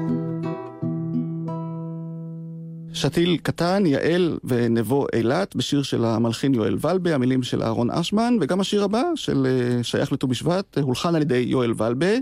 שתיל 2.93 3.37
קטן, 3.43 3.87
יעל 3.87 4.39
ונבו 4.45 5.07
אילת, 5.15 5.57
בשיר 5.57 5.83
של 5.83 6.05
המלחין 6.05 6.55
יואל 6.55 6.77
ולבה, 6.81 7.15
המילים 7.15 7.43
של 7.43 7.63
אהרון 7.63 7.91
אשמן, 7.91 8.37
וגם 8.41 8.61
השיר 8.61 8.85
הבא, 8.85 9.03
של 9.15 9.47
אה, 9.47 9.83
שייך 9.83 10.13
לט"ו 10.13 10.27
בשבט, 10.27 10.79
אה, 10.79 10.83
הולחן 10.83 11.15
על 11.15 11.23
ידי 11.23 11.45
יואל 11.49 11.73
ולבה. 11.77 12.15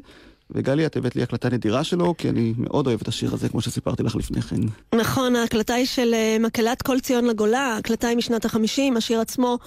וגלי, 0.55 0.87
את 0.87 0.97
הבאת 0.97 1.17
לי 1.17 1.23
הקלטה 1.23 1.49
נדירה 1.49 1.85
שלו, 1.85 2.15
כי 2.19 2.29
אני 2.29 2.55
מאוד 2.59 2.87
אוהב 2.87 3.01
את 3.03 3.09
השיר 3.09 3.35
הזה, 3.35 3.49
כמו 3.49 3.61
שסיפרתי 3.61 4.03
לך 4.03 4.17
לפני 4.17 4.43
כן. 4.43 4.61
נכון, 4.95 5.37
ההקלטה 5.37 5.75
היא 5.75 5.87
של 5.87 6.15
אה, 6.15 6.37
מקהלת 6.41 6.83
כל 6.83 7.01
ציון 7.01 7.25
לגולה, 7.25 7.61
ההקלטה 7.61 8.09
היא 8.09 8.17
משנת 8.17 8.45
החמישים, 8.45 8.97
השיר 8.97 9.21
עצמו 9.21 9.59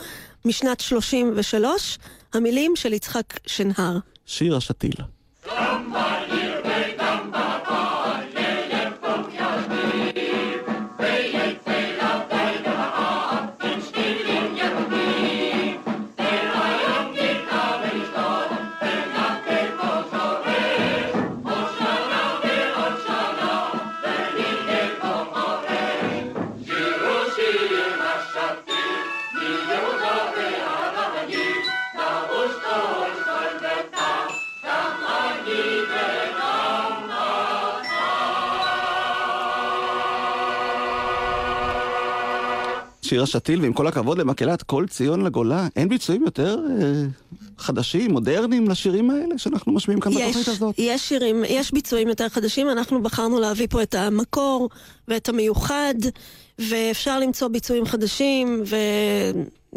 משנת 0.45 0.79
שלושים 0.79 1.33
ושלוש, 1.35 1.97
המילים 2.33 2.75
של 2.75 2.93
יצחק 2.93 3.39
שנהר. 3.47 3.97
שיר 4.25 4.55
השתיל. 4.57 4.93
שיר 43.15 43.23
השתיל, 43.23 43.61
ועם 43.61 43.73
כל 43.73 43.87
הכבוד 43.87 44.17
למקהלת 44.17 44.63
כל 44.63 44.85
ציון 44.89 45.21
לגולה, 45.21 45.67
אין 45.75 45.89
ביצועים 45.89 46.23
יותר 46.23 46.59
אה, 46.69 47.03
חדשים, 47.57 48.11
מודרניים 48.11 48.69
לשירים 48.69 49.09
האלה 49.09 49.37
שאנחנו 49.37 49.71
משמיעים 49.71 49.99
כאן 49.99 50.11
בתוכנית 50.11 50.47
הזאת? 50.47 50.75
יש 50.77 51.09
שירים, 51.09 51.43
יש 51.49 51.71
ביצועים 51.71 52.07
יותר 52.07 52.29
חדשים, 52.29 52.69
אנחנו 52.69 53.03
בחרנו 53.03 53.39
להביא 53.39 53.67
פה 53.69 53.83
את 53.83 53.95
המקור 53.95 54.69
ואת 55.07 55.29
המיוחד, 55.29 55.93
ואפשר 56.59 57.19
למצוא 57.19 57.47
ביצועים 57.47 57.85
חדשים, 57.85 58.63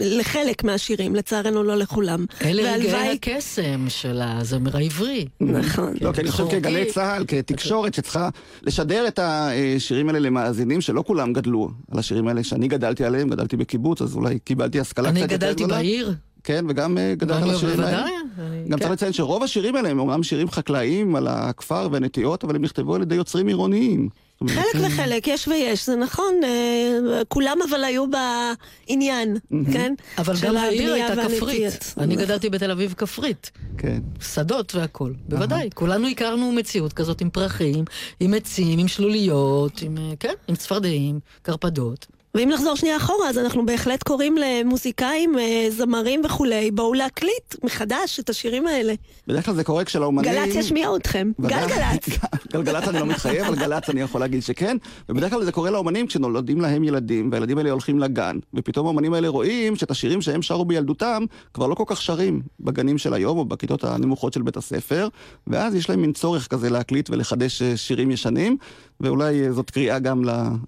ולחלק 0.00 0.64
מהשירים, 0.64 1.14
לצערנו 1.14 1.62
לא 1.62 1.76
לכולם. 1.76 2.26
אלה 2.44 2.74
רגעי 2.74 3.12
הקסם 3.12 3.84
של 3.88 4.20
הזמר 4.22 4.76
העברי. 4.76 5.26
נכון. 5.40 5.94
לא, 6.00 6.12
כי 6.12 6.20
אני 6.20 6.30
חושב 6.30 6.44
חורגי. 6.44 6.60
כגלי 6.60 6.84
צה"ל, 6.84 7.24
כתקשורת 7.28 7.94
שצריכה 7.94 8.28
לשדר 8.62 9.08
את 9.08 9.18
השירים 9.22 10.08
האלה 10.08 10.18
למאזינים 10.18 10.80
שלא 10.80 11.04
כולם 11.06 11.32
גדלו 11.32 11.70
על 11.92 11.98
השירים 11.98 12.28
האלה 12.28 12.44
שאני 12.44 12.68
גדלתי 12.68 13.04
עליהם, 13.04 13.28
גדלתי 13.28 13.56
בקיבוץ, 13.56 14.02
אז 14.02 14.14
אולי 14.16 14.38
קיבלתי 14.38 14.80
השכלה 14.80 15.08
אני 15.08 15.20
קצת 15.20 15.32
יותר 15.32 15.46
גדלתי 15.46 15.62
גדולה. 15.64 15.78
בעיר. 15.78 16.14
כן, 16.44 16.64
וגם 16.68 16.98
אה, 16.98 17.14
גדלת 17.16 17.42
על 17.42 17.50
השירים 17.50 17.80
האלה. 17.80 18.04
אני- 18.06 18.64
גם 18.68 18.70
כן. 18.70 18.78
צריך 18.78 18.90
לציין 18.90 19.12
שרוב 19.12 19.42
השירים 19.42 19.76
האלה 19.76 19.88
הם 19.88 19.98
אומנם 19.98 20.22
שירים 20.22 20.50
חקלאיים 20.50 21.16
על 21.16 21.26
הכפר 21.28 21.88
והנטיעות, 21.92 22.44
אבל 22.44 22.56
הם 22.56 22.62
נכתבו 22.62 22.94
על 22.94 23.02
ידי 23.02 23.14
יוצרים 23.14 23.46
עירוניים. 23.46 24.08
אומרת, 24.40 24.56
חלק 24.56 24.82
וחלק, 24.86 25.26
יש 25.26 25.48
ויש, 25.48 25.86
זה 25.86 25.96
נכון, 25.96 26.34
אה, 26.44 27.22
כולם 27.28 27.58
אבל 27.70 27.84
היו 27.84 28.04
בעניין, 28.10 29.36
כן? 29.72 29.94
אבל 30.18 30.34
גם 30.42 30.56
העיר 30.56 30.92
הייתה. 30.92 31.28
כפרית. 31.28 31.94
אני 31.98 32.16
גדלתי 32.16 32.50
בתל 32.50 32.70
אביב 32.70 32.94
כפרית. 32.96 33.50
כן. 33.78 33.98
שדות 34.20 34.74
והכול, 34.74 35.14
בוודאי. 35.28 35.68
כולנו 35.74 36.08
הכרנו 36.08 36.52
מציאות 36.52 36.92
כזאת 36.92 37.20
עם 37.20 37.30
פרחים, 37.30 37.84
עם 38.20 38.34
עצים, 38.34 38.78
עם 38.78 38.88
שלוליות, 38.88 39.82
עם, 39.82 39.98
אה, 39.98 40.12
כן, 40.20 40.34
עם 40.48 40.56
צפרדעים, 40.56 41.20
קרפדות. 41.42 42.06
ואם 42.34 42.48
נחזור 42.48 42.76
שנייה 42.76 42.96
אחורה, 42.96 43.28
אז 43.28 43.38
אנחנו 43.38 43.66
בהחלט 43.66 44.02
קוראים 44.02 44.36
למוזיקאים, 44.38 45.38
אה, 45.38 45.66
זמרים 45.70 46.22
וכולי, 46.24 46.70
בואו 46.70 46.94
להקליט 46.94 47.64
מחדש 47.64 48.20
את 48.20 48.30
השירים 48.30 48.66
האלה. 48.66 48.94
בדרך 49.26 49.44
כלל 49.44 49.54
זה 49.54 49.64
קורה 49.64 49.84
כשלאומנים... 49.84 50.32
גל"צ 50.32 50.54
ישמיע 50.54 50.88
אתכם. 50.96 51.30
גלגלצ. 51.40 52.08
גלגלצ 52.52 52.88
אני 52.88 53.00
לא 53.00 53.06
מתחייב, 53.06 53.44
אבל 53.44 53.56
גל"צ 53.56 53.90
אני 53.90 54.00
יכול 54.00 54.20
להגיד 54.20 54.42
שכן. 54.42 54.76
ובדרך 55.08 55.30
כלל 55.30 55.44
זה 55.44 55.52
קורה 55.52 55.70
לאומנים 55.70 56.06
כשנולדים 56.06 56.60
להם 56.60 56.84
ילדים, 56.84 57.28
והילדים 57.32 57.58
האלה 57.58 57.70
הולכים 57.70 57.98
לגן, 57.98 58.38
ופתאום 58.54 58.86
האומנים 58.86 59.14
האלה 59.14 59.28
רואים 59.28 59.76
שאת 59.76 59.90
השירים 59.90 60.22
שהם 60.22 60.42
שרו 60.42 60.64
בילדותם 60.64 61.24
כבר 61.54 61.66
לא 61.66 61.74
כל 61.74 61.84
כך 61.86 62.02
שרים 62.02 62.42
בגנים 62.60 62.98
של 62.98 63.14
היום 63.14 63.38
או 63.38 63.44
בכיתות 63.44 63.84
הנמוכות 63.84 64.32
של 64.32 64.42
בית 64.42 64.56
הספר, 64.56 65.08
ואז 65.46 65.74
יש 65.74 65.90
להם 65.90 66.00
מין 66.00 66.12
צורך 66.12 66.46
כזה 66.46 66.70
להקליט 66.70 67.10
ולחדש 67.10 67.62
אה, 67.62 67.76
שירים 67.76 68.10
ישנים, 68.10 68.56
ואולי 69.00 69.52
זאת 69.52 69.70
קריאה 69.70 69.98
גם 69.98 70.22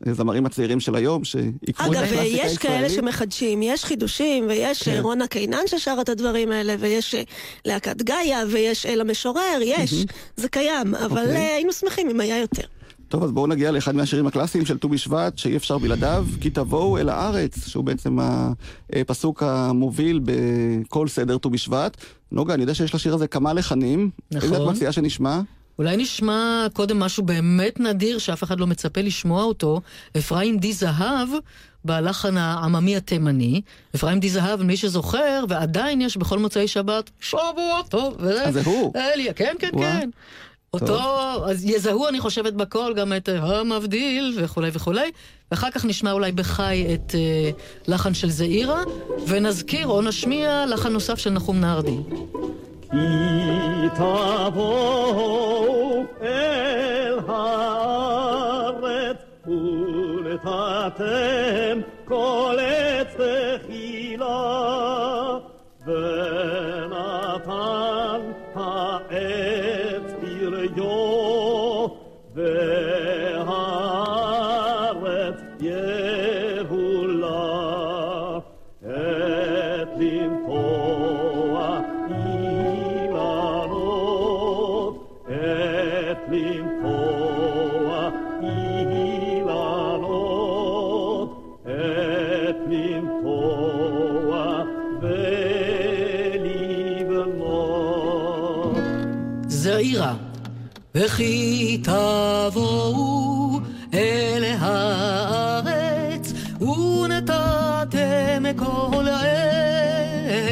לזמרים 0.07 0.47
הצעירים 0.47 0.81
של 0.81 0.95
היום, 0.95 1.25
שיקחו 1.25 1.85
את 1.85 1.91
אגב, 1.91 2.03
הקלאסיקה 2.03 2.23
יש 2.23 2.59
כאלה 2.59 2.75
הישראלית. 2.75 2.91
שמחדשים, 2.91 3.63
יש 3.63 3.85
חידושים, 3.85 4.47
ויש 4.49 4.83
כן. 4.83 5.01
רונה 5.03 5.27
קינן 5.27 5.67
ששר 5.67 5.99
את 6.01 6.09
הדברים 6.09 6.53
האלה, 6.53 6.75
ויש 6.81 7.15
אה, 7.15 7.23
להקת 7.65 8.03
גאיה, 8.03 8.39
ויש 8.51 8.87
אל 8.87 9.01
המשורר, 9.01 9.59
יש, 9.63 9.95
זה 10.37 10.49
קיים, 10.49 10.95
אבל 10.95 11.21
אוקיי. 11.21 11.37
אה, 11.37 11.55
היינו 11.55 11.73
שמחים 11.73 12.11
אם 12.11 12.21
היה 12.21 12.39
יותר. 12.39 12.63
טוב, 13.09 13.25
אז 13.25 13.33
בואו 13.33 13.47
נגיע 13.47 13.71
לאחד 13.71 13.95
מהשירים 13.95 14.27
הקלאסיים 14.27 14.67
של 14.67 14.79
ט"ו 14.79 14.89
בשבט, 14.89 15.39
שאי 15.39 15.57
אפשר 15.57 15.79
בלעדיו, 15.79 16.27
כי 16.41 16.51
תבואו 16.51 16.99
אל 16.99 17.09
הארץ, 17.09 17.69
שהוא 17.69 17.85
בעצם 17.85 18.19
הפסוק 18.93 19.43
המוביל 19.43 20.21
בכל 20.25 21.09
סדר 21.09 21.39
ט"ו 21.39 21.51
בשבט. 21.51 21.97
נוגה, 22.33 22.55
אני 22.55 22.63
יודע 22.63 22.75
שיש 22.75 22.95
לשיר 22.95 23.15
הזה 23.15 23.27
כמה 23.27 23.53
לחנים. 23.53 24.11
נכון. 24.31 24.53
איזה 24.53 24.65
את 24.65 24.69
מציעה 24.69 24.93
שנשמע? 24.93 25.41
אולי 25.81 25.97
נשמע 25.97 26.67
קודם 26.73 26.99
משהו 27.01 27.23
באמת 27.23 27.81
נדיר 27.81 28.19
שאף 28.19 28.43
אחד 28.43 28.61
לא 28.61 28.67
מצפה 28.67 29.01
לשמוע 29.01 29.43
אותו, 29.45 29.81
אפרים 30.19 30.59
די 30.59 30.73
זהב 30.73 31.29
בלחן 31.85 32.37
העממי 32.37 32.97
התימני. 32.97 33.61
אפרים 33.97 34.21
די 34.21 34.29
זהב, 34.29 34.63
מי 34.63 34.77
שזוכר, 34.77 35.45
ועדיין 35.49 36.01
יש 36.01 36.17
בכל 36.17 36.39
מוצאי 36.39 36.69
שבת, 36.69 37.11
שבוע 37.21 37.51
טוב. 37.89 38.15
וזה- 38.19 38.45
אז 38.45 38.55
זה 38.55 38.63
הוא. 38.65 38.93
אליה, 38.97 39.33
כן, 39.33 39.55
כן, 39.59 39.71
וואו. 39.73 39.83
כן. 39.83 40.11
אותו, 40.75 40.99
אז 41.51 41.65
יזהו 41.65 42.09
אני 42.09 42.21
חושבת 42.21 42.53
בקול 42.53 42.95
גם 42.95 43.13
את 43.17 43.29
אה, 43.29 43.61
המבדיל 43.61 44.39
וכולי 44.43 44.71
וכולי, 44.73 45.11
ואחר 45.51 45.71
כך 45.71 45.85
נשמע 45.85 46.13
אולי 46.13 46.33
בחי 46.33 46.87
את 46.95 47.15
אה, 47.15 47.51
לחן 47.89 48.15
של 48.15 48.31
זעירה, 48.31 48.83
ונזכיר 49.27 49.87
או 49.87 50.03
נשמיע 50.03 50.65
לחן 50.69 50.93
נוסף 50.93 51.19
של 51.19 51.31
נחום 51.31 51.61
נהרדי. 51.61 51.97
כי 52.91 52.97
תבואו 53.95 55.70
ונתתם 60.99 61.81
וכי 101.11 101.79
תבואו 101.83 103.61
אל 103.95 104.45
הארץ, 104.59 106.33
ונתתם 106.61 108.43
כל 108.57 109.07
עץ. 109.09 110.47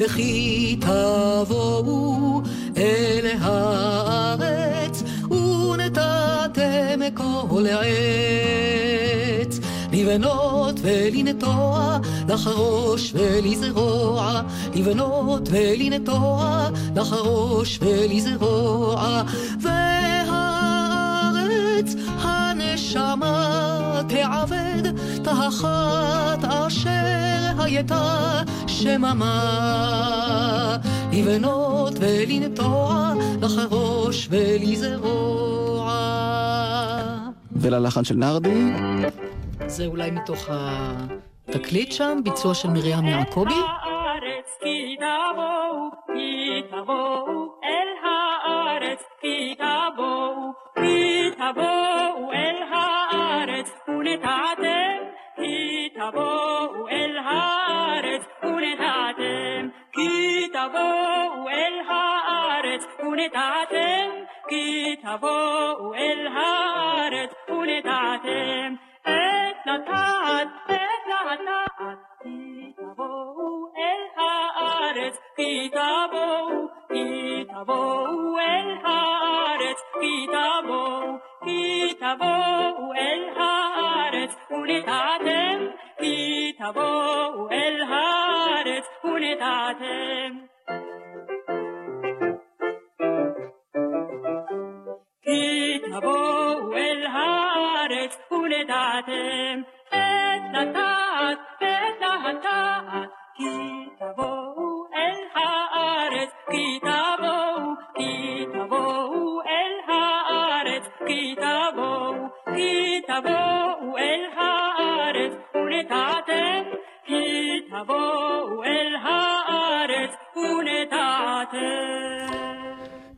וכי 0.00 0.76
תבואו 0.80 2.42
אל 2.76 3.26
הארץ, 3.40 5.02
ונתתם 5.30 7.00
כל 7.14 7.66
עץ. 7.66 8.12
לבנות 9.92 10.80
ולנטוע, 10.82 11.98
לחרוש 12.28 13.12
ולזרוע, 13.14 14.42
לבנות 14.74 15.48
ולנטוע, 15.50 16.68
לחרוש 16.96 17.78
ולזרוע, 17.82 19.22
והארץ 19.60 20.74
הנשמה 22.20 24.02
תעבד 24.08 24.82
תחת 25.22 26.44
אשר 26.44 27.62
הייתה 27.62 28.42
שממה. 28.66 29.42
לבנות 31.12 31.94
ולנטוע, 32.00 33.12
לחרוש 33.42 34.28
ולזרוע. 34.30 35.92
וללחן 37.56 38.04
של 38.04 38.14
נרדי, 38.14 38.72
זה 39.66 39.86
אולי 39.86 40.10
מתוך 40.10 40.48
התקליט 41.48 41.92
שם, 41.92 42.20
ביצוע 42.24 42.54
של 42.54 42.70
מרים 42.70 43.04
יעקבי. 43.04 43.54
כי 51.52 51.58
תבואו 51.58 52.32
אל 52.32 52.62
הארץ, 52.70 53.70
ונטעתם, 53.88 54.98
כי 55.36 55.88
תבואו 55.94 56.88
אל 56.88 57.18
הארץ, 57.18 58.22
ונטעתם, 58.42 59.68
כי 59.92 60.46
תבואו 60.52 61.48
אל 61.48 61.80
הארץ, 61.88 62.86
ונטעתם, 63.00 64.10
כי 64.48 64.96
תבואו 64.96 65.94
אל 65.94 66.26
הארץ, 66.26 67.30
ונטעתם, 67.48 68.74
את 69.02 69.66
לטעת, 69.66 70.48
את 70.66 71.06
לטעת, 71.06 71.98
כי 76.88 77.44
תבואו 77.48 78.38
אל 78.38 78.86
כי 82.12 82.18
תבואו 82.18 82.92
אל 82.94 83.28
הארץ, 83.36 84.34
ונטעתם, 84.50 85.66
כי 86.02 86.52
תבואו 86.58 87.50
אל 87.50 87.82
הארץ, 87.82 88.86
ונטעתם. 89.04 90.38
כי 95.22 95.78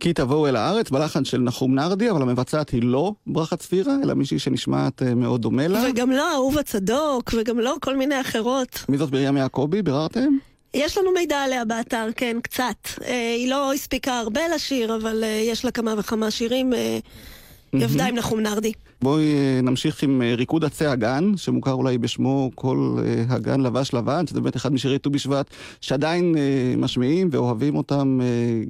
כי 0.05 0.12
תבואו 0.12 0.46
אל 0.46 0.57
הארץ, 0.57 0.90
בלחן 0.90 1.24
של 1.24 1.38
נחום 1.38 1.74
נרדי, 1.74 2.11
אבל 2.11 2.22
המבצעת 2.22 2.70
היא 2.70 2.82
לא 2.82 3.12
ברכה 3.26 3.57
צפירה, 3.57 3.94
אלא 4.02 4.14
מישהי 4.14 4.38
שנשמעת 4.38 5.02
אה, 5.02 5.14
מאוד 5.14 5.42
דומה 5.42 5.68
לה. 5.68 5.84
וגם 5.90 6.11
לא 6.11 6.32
אהובה 6.34 6.62
צדוק, 6.62 7.34
וגם 7.38 7.59
לא 7.59 7.74
כל 7.82 7.96
מיני 7.96 8.20
אחרות. 8.20 8.84
מי 8.88 8.98
זאת 8.98 9.12
מרים 9.12 9.36
יעקבי? 9.36 9.82
ביררתם? 9.82 10.36
יש 10.74 10.98
לנו 10.98 11.12
מידע 11.12 11.36
עליה 11.36 11.64
באתר, 11.64 12.09
כן, 12.16 12.36
קצת. 12.42 12.76
אה, 13.05 13.34
היא 13.36 13.50
לא 13.50 13.72
הספיקה 13.72 14.18
הרבה 14.18 14.40
לשיר, 14.55 14.96
אבל 14.96 15.24
אה, 15.24 15.28
יש 15.28 15.64
לה 15.64 15.70
כמה 15.70 15.94
וכמה 15.98 16.30
שירים. 16.30 16.72
היא 17.72 17.84
עבדה 17.84 18.07
עם 18.07 18.14
נחום 18.14 18.40
נרדי. 18.40 18.72
בואי 19.02 19.24
נמשיך 19.62 20.02
עם 20.02 20.22
ריקוד 20.36 20.64
עצי 20.64 20.86
הגן, 20.86 21.32
שמוכר 21.36 21.72
אולי 21.72 21.98
בשמו 21.98 22.50
כל 22.55 22.98
הגן 23.28 23.61
לבש 23.61 23.94
לבן, 23.94 24.26
שזה 24.26 24.40
באמת 24.40 24.57
אחד 24.57 24.72
משירי 24.72 24.98
ט"ו 24.98 25.11
בשבט, 25.11 25.46
שעדיין 25.80 26.34
משמיעים 26.76 27.28
ואוהבים 27.32 27.76
אותם 27.76 28.20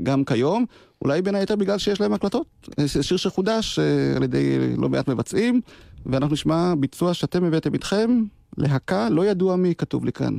גם 0.03 0.24
כיום. 0.24 0.66
אולי 1.05 1.22
בין 1.22 1.34
היתר 1.34 1.57
בגלל 1.57 1.78
שיש 1.78 2.00
להם 2.00 2.12
הקלטות. 2.12 2.46
אה, 2.78 2.86
זה 2.86 3.02
שיר 3.02 3.16
שחודש 3.16 3.78
אה, 3.78 4.16
על 4.16 4.22
ידי 4.22 4.76
לא 4.76 4.88
מעט 4.88 5.09
מבצעים, 5.09 5.61
ואנחנו 6.07 6.32
נשמע 6.34 6.74
ביצוע 6.78 7.14
שאתם 7.14 7.44
הבאתם 7.44 7.74
איתכם, 7.74 8.22
להקה, 8.57 9.09
לא 9.11 9.26
ידוע 9.26 9.57
מי 9.57 9.74
כתוב 9.74 10.05
לי 10.05 10.12
כאן. 10.12 10.36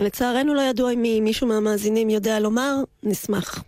לצערנו 0.00 0.54
לא 0.54 0.60
ידוע 0.60 0.90
אם 0.92 1.20
מישהו 1.24 1.46
מהמאזינים 1.46 2.10
יודע 2.10 2.40
לומר, 2.40 2.74
נשמח. 3.02 3.62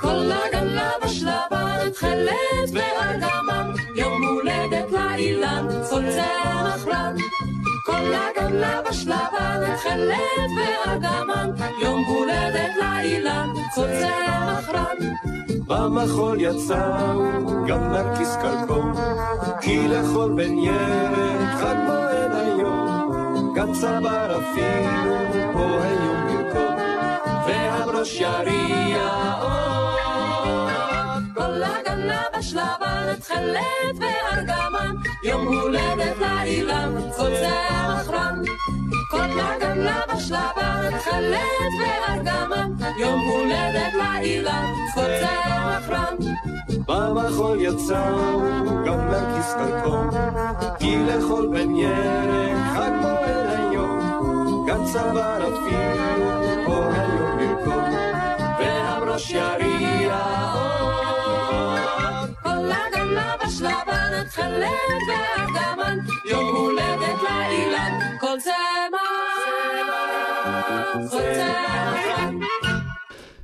כל 0.00 0.30
הגן 0.32 0.66
לבש 0.66 1.22
לבן, 1.22 1.90
תכלת 1.90 2.70
וארגמן, 2.72 3.70
יום 3.96 4.22
הולדת 4.22 4.92
לאילן, 4.92 5.66
צמח 5.90 6.86
רן. 6.86 7.16
כל 7.92 8.12
הגן 8.14 8.52
לבש 8.52 9.06
לבן, 9.06 9.74
תכלת 9.76 10.50
וארגמן, 10.56 11.50
יום 11.82 12.04
הולדת 12.04 12.70
לאילן, 12.76 13.48
כל 13.74 13.86
צמח 14.00 14.68
רן. 14.68 14.96
במחול 15.66 16.40
יצאו 16.40 16.76
גם 17.66 17.92
נרקיס 17.92 18.36
כלבו, 18.42 18.82
כי 19.60 19.88
לכל 19.88 20.32
בן 20.36 20.58
ילד 20.58 21.40
חג 21.60 21.74
מועד 21.86 22.32
היום, 22.34 23.52
גם 23.56 23.72
צבר 23.72 24.38
אפילו 24.38 25.14
פה 25.52 25.84
היום 25.84 26.28
ירקוד, 26.28 26.78
והברוש 27.46 28.20
יריע 28.20 29.61
לבש 32.42 32.54
לבן, 32.54 33.14
תכלת 33.20 33.96
וארגמן, 33.98 34.96
יום 35.24 35.46
הולדת 35.46 36.16
לאילן, 36.18 36.94
כל 37.16 37.30
צמח 37.40 38.08
רן. 38.08 38.42
כל 39.10 39.40
הגן 39.40 39.78
לבש 39.78 40.30
לבן, 40.30 40.98
תכלת 40.98 41.72
וארגמן, 41.80 42.70
יום 42.98 43.20
הולדת 43.20 43.94
לאילן, 43.94 44.72
כל 44.94 45.06
צמח 45.20 45.88
רן. 45.88 46.16
במחול 46.86 47.60
יצאו 47.60 48.40
גם 48.86 49.10
נרקיס 49.10 49.54
כלבו, 49.54 50.02
כי 50.78 50.96
לכל 51.04 51.48
בן 51.52 51.74
ילד 51.74 52.56
חג 52.74 52.90
מועד 53.00 53.46
היום, 53.58 54.66
גם 54.68 54.84
צבר 54.84 55.48
אפילו 55.48 56.64
פה 56.66 56.88
היום 56.94 57.40
ירקוד, 57.40 57.82
והברוש 58.58 59.30
יריע 59.30 59.81
לבש 63.44 63.60
לבן, 63.60 64.24
תכלת 64.28 65.02
וארגמן, 65.08 65.98
יום 66.30 66.56
הולדת 66.56 67.22
לאילן, 67.22 67.98
כל 68.20 68.36
צמח, 68.38 69.38
כל 71.10 71.18
צמח. 71.34 72.42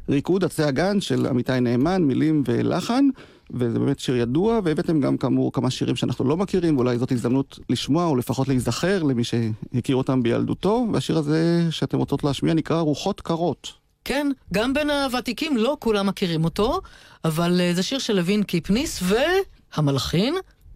ריקוד 0.09 0.45
עצי 0.45 0.63
הגן 0.63 1.01
של 1.01 1.27
עמיתי 1.27 1.61
נאמן, 1.61 2.03
מילים 2.03 2.43
ולחן, 2.47 3.09
וזה 3.51 3.79
באמת 3.79 3.99
שיר 3.99 4.17
ידוע, 4.17 4.61
והבאתם 4.65 5.01
גם 5.01 5.17
כאמור 5.17 5.53
כמה 5.53 5.71
שירים 5.71 5.97
שאנחנו 5.97 6.25
לא 6.25 6.37
מכירים, 6.37 6.77
ואולי 6.77 6.99
זאת 6.99 7.13
הזדמנות 7.13 7.59
לשמוע 7.71 8.07
או 8.07 8.17
לפחות 8.17 8.49
להיזכר 8.49 9.03
למי 9.03 9.25
שהכיר 9.25 9.97
אותם 9.97 10.23
בילדותו, 10.23 10.87
והשיר 10.93 11.19
הזה 11.19 11.67
שאתם 11.71 11.99
רוצות 11.99 12.25
להשמיע 12.25 12.55
נקרא 12.55 12.81
רוחות 12.81 13.21
קרות. 13.21 13.73
כן, 14.05 14.27
גם 14.53 14.75
בין 14.75 14.91
הוותיקים 14.91 15.57
לא 15.57 15.77
כולם 15.81 16.07
מכירים 16.07 16.45
אותו, 16.45 16.81
אבל 17.25 17.61
אה, 17.61 17.75
זה 17.75 17.83
שיר 17.83 17.99
של 17.99 18.17
לוין 18.17 18.43
קיפניס 18.43 19.03
והמלחין 19.77 20.35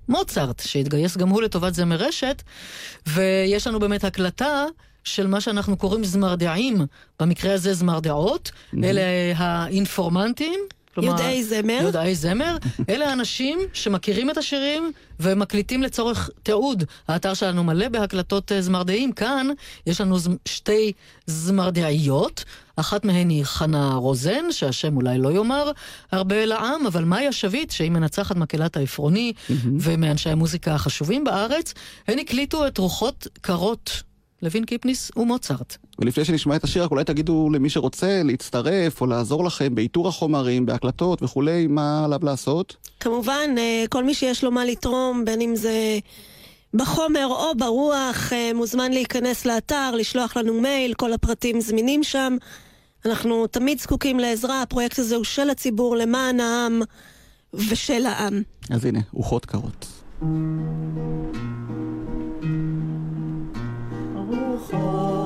מוצרט, 0.08 0.62
שהתגייס 0.66 1.16
גם 1.16 1.28
הוא 1.28 1.42
לטובת 1.42 1.74
זמר 1.74 1.96
רשת, 1.96 2.42
ויש 3.06 3.66
לנו 3.66 3.80
באמת 3.80 4.04
הקלטה 4.04 4.64
של 5.04 5.26
מה 5.26 5.40
שאנחנו 5.40 5.76
קוראים 5.76 6.04
זמרדעים, 6.04 6.86
במקרה 7.20 7.54
הזה 7.54 7.74
זמרדעות, 7.74 8.50
אלה 8.84 9.02
האינפורמנטים. 9.36 10.60
כלומר, 10.94 11.10
יודעי 11.10 11.44
זמר. 11.44 11.78
יודעי 11.82 12.14
זמר. 12.14 12.56
אלה 12.88 13.10
האנשים 13.10 13.58
שמכירים 13.72 14.30
את 14.30 14.36
השירים 14.38 14.92
ומקליטים 15.20 15.82
לצורך 15.82 16.30
תיעוד. 16.42 16.84
האתר 17.08 17.34
שלנו 17.34 17.64
מלא 17.64 17.88
בהקלטות 17.88 18.52
אה, 18.52 18.62
זמרדעים. 18.62 19.12
כאן 19.12 19.46
יש 19.86 20.00
לנו 20.00 20.18
ז- 20.18 20.28
שתי 20.44 20.92
זמרדעיות. 21.26 22.44
אחת 22.76 23.04
מהן 23.04 23.28
היא 23.30 23.44
חנה 23.44 23.94
רוזן, 23.94 24.44
שהשם 24.52 24.96
אולי 24.96 25.18
לא 25.18 25.32
יאמר 25.32 25.70
הרבה 26.12 26.44
לעם, 26.46 26.86
אבל 26.86 27.04
מאיה 27.04 27.32
שביט, 27.32 27.70
שהיא 27.70 27.90
מנצחת 27.90 28.36
מקהלת 28.36 28.76
העפרוני 28.76 29.32
ומאנשי 29.80 30.30
המוזיקה 30.30 30.74
החשובים 30.74 31.24
בארץ, 31.24 31.74
הן 32.08 32.18
הקליטו 32.18 32.66
את 32.66 32.78
רוחות 32.78 33.26
קרות. 33.40 34.02
לוין 34.42 34.64
קיפניס 34.64 35.10
ומוצרט. 35.16 35.76
ולפני 35.98 36.24
שנשמע 36.24 36.56
את 36.56 36.64
השיר, 36.64 36.82
רק 36.84 36.90
אולי 36.90 37.04
תגידו 37.04 37.50
למי 37.52 37.70
שרוצה 37.70 38.22
להצטרף 38.24 39.00
או 39.00 39.06
לעזור 39.06 39.44
לכם 39.44 39.74
באיתור 39.74 40.08
החומרים, 40.08 40.66
בהקלטות 40.66 41.22
וכולי, 41.22 41.66
מה 41.66 42.04
עליו 42.04 42.18
לעשות? 42.22 42.76
כמובן, 43.00 43.54
אה, 43.58 43.84
כל 43.90 44.04
מי 44.04 44.14
שיש 44.14 44.44
לו 44.44 44.50
מה 44.50 44.64
לתרום, 44.64 45.24
בין 45.24 45.40
אם 45.40 45.56
זה 45.56 45.98
בחומר 46.74 47.26
או 47.26 47.54
ברוח, 47.56 48.32
אה, 48.32 48.50
מוזמן 48.54 48.92
להיכנס 48.92 49.46
לאתר, 49.46 49.94
לשלוח 49.94 50.36
לנו 50.36 50.60
מייל, 50.60 50.94
כל 50.94 51.12
הפרטים 51.12 51.60
זמינים 51.60 52.02
שם. 52.02 52.36
אנחנו 53.06 53.46
תמיד 53.46 53.80
זקוקים 53.80 54.20
לעזרה, 54.20 54.62
הפרויקט 54.62 54.98
הזה 54.98 55.16
הוא 55.16 55.24
של 55.24 55.50
הציבור, 55.50 55.96
למען 55.96 56.40
העם 56.40 56.82
ושל 57.54 58.06
העם. 58.06 58.42
אז 58.70 58.84
הנה, 58.84 59.00
רוחות 59.12 59.46
קרות. 59.46 59.86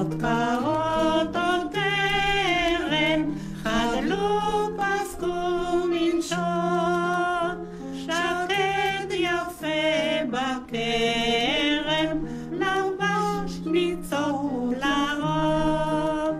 רוחות 0.06 0.20
קרות 0.20 1.36
עוד 1.36 1.72
טרם, 1.72 3.34
חדלו 3.62 4.40
פסקו 4.76 5.86
מנשון, 5.90 7.54
שקד 7.94 9.10
יפה 9.10 10.24
בכרם, 10.30 12.16
לבש 12.52 13.52
ניצור 13.66 14.74
לרוב, 14.80 16.36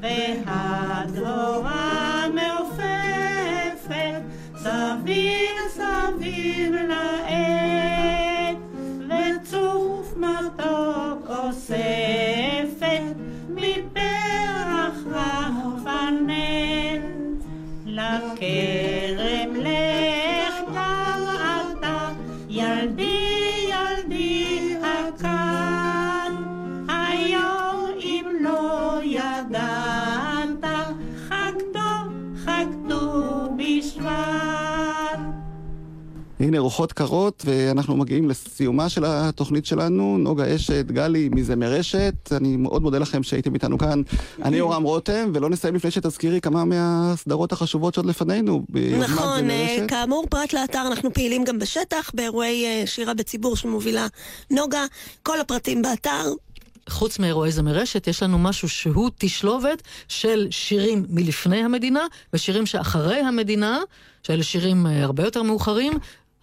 והדבורה 0.00 1.46
מעופפת, 2.34 4.22
סביב 4.56 5.56
סביב 5.68 6.72
לעץ, 6.88 8.56
וצוף 9.08 10.14
מתוק 10.16 11.30
אוספת 11.30 12.43
לכרם 17.94 19.54
לך 19.56 20.70
אתה, 20.70 22.08
ילדי 22.48 23.68
ילדי 23.68 24.74
הקן, 24.82 25.43
הנה 36.44 36.58
רוחות 36.58 36.92
קרות, 36.92 37.42
ואנחנו 37.46 37.96
מגיעים 37.96 38.28
לסיומה 38.28 38.88
של 38.88 39.04
התוכנית 39.06 39.66
שלנו. 39.66 40.18
נוגה 40.18 40.54
אשת, 40.54 40.86
גלי 40.86 41.28
מזמר 41.32 41.72
רשת, 41.72 42.14
אני 42.32 42.56
מאוד 42.56 42.82
מודה 42.82 42.98
לכם 42.98 43.22
שהייתם 43.22 43.54
איתנו 43.54 43.78
כאן. 43.78 44.02
אני 44.42 44.56
יורם 44.56 44.82
רותם, 44.82 45.30
ולא 45.34 45.50
נסיים 45.50 45.74
לפני 45.74 45.90
שתזכירי 45.90 46.40
כמה 46.40 46.64
מהסדרות 46.64 47.52
החשובות 47.52 47.94
שעוד 47.94 48.06
לפנינו. 48.06 48.64
נכון, 48.98 49.50
אה. 49.50 49.84
כאמור, 49.88 50.26
פרט 50.30 50.52
לאתר 50.52 50.82
אנחנו 50.86 51.12
פעילים 51.14 51.44
גם 51.44 51.58
בשטח, 51.58 52.10
באירועי 52.14 52.66
אה, 52.66 52.86
שירה 52.86 53.14
בציבור 53.14 53.56
שמובילה 53.56 54.06
נוגה. 54.50 54.84
כל 55.22 55.40
הפרטים 55.40 55.82
באתר. 55.82 56.32
חוץ 56.88 57.18
מאירועי 57.18 57.52
זמר 57.52 57.72
רשת, 57.72 58.06
יש 58.06 58.22
לנו 58.22 58.38
משהו 58.38 58.68
שהוא 58.68 59.10
תשלובת 59.18 59.82
של 60.08 60.46
שירים 60.50 61.06
מלפני 61.08 61.64
המדינה 61.64 62.06
ושירים 62.32 62.66
שאחרי 62.66 63.20
המדינה, 63.20 63.80
שאלה 64.22 64.42
שירים 64.42 64.86
אה, 64.86 65.02
הרבה 65.02 65.24
יותר 65.24 65.42
מאוחרים. 65.42 65.92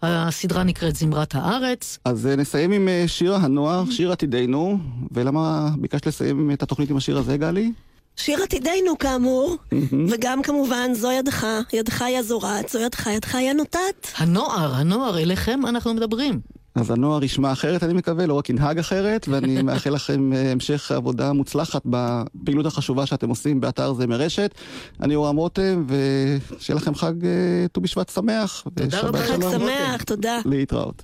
הסדרה 0.01 0.63
נקראת 0.63 0.95
זמרת 0.95 1.35
הארץ. 1.35 1.97
אז 2.05 2.27
אה, 2.27 2.35
נסיים 2.35 2.71
עם 2.71 2.87
אה, 2.87 3.03
שיר 3.07 3.35
הנוער, 3.35 3.83
שיר 3.91 4.11
עתידנו. 4.11 4.77
ולמה 5.11 5.69
ביקשת 5.77 6.05
לסיים 6.05 6.51
את 6.51 6.63
התוכנית 6.63 6.89
עם 6.89 6.97
השיר 6.97 7.17
הזה, 7.17 7.37
גלי? 7.37 7.71
שיר 8.15 8.43
עתידנו 8.43 8.97
כאמור, 8.99 9.57
וגם 10.09 10.41
כמובן 10.41 10.93
זו 10.93 11.11
ידך, 11.11 11.47
ידך 11.73 12.01
היא 12.01 12.17
הזורעת, 12.17 12.69
זו 12.69 12.79
ידך, 12.79 13.07
ידך 13.07 13.35
היא 13.35 13.49
הנוטעת. 13.49 14.07
הנוער, 14.17 14.75
הנוער, 14.75 15.19
אליכם 15.19 15.65
אנחנו 15.65 15.93
מדברים. 15.93 16.39
אז 16.75 16.91
הנוער 16.91 17.23
ישמע 17.23 17.51
אחרת, 17.51 17.83
אני 17.83 17.93
מקווה, 17.93 18.25
לא 18.25 18.33
רק 18.33 18.49
ינהג 18.49 18.79
אחרת, 18.79 19.27
ואני 19.27 19.61
מאחל 19.67 19.89
לכם 19.89 20.33
אה, 20.33 20.51
המשך 20.51 20.91
עבודה 20.91 21.33
מוצלחת 21.33 21.81
בפעילות 21.85 22.65
החשובה 22.65 23.05
שאתם 23.05 23.29
עושים 23.29 23.61
באתר 23.61 23.93
זה 23.93 24.07
מרשת. 24.07 24.55
אני 25.01 25.13
יורם 25.13 25.35
רותם, 25.35 25.85
ושיהיה 25.87 26.77
לכם 26.77 26.95
חג 26.95 27.25
אה, 27.25 27.67
ט"ו 27.71 27.81
בשבט 27.81 28.09
שמח. 28.09 28.63
תודה 28.75 28.99
רבה. 29.01 29.19
חג. 29.19 29.41
שמח, 29.41 30.03
תודה. 30.03 30.39
להתראות. 30.45 31.03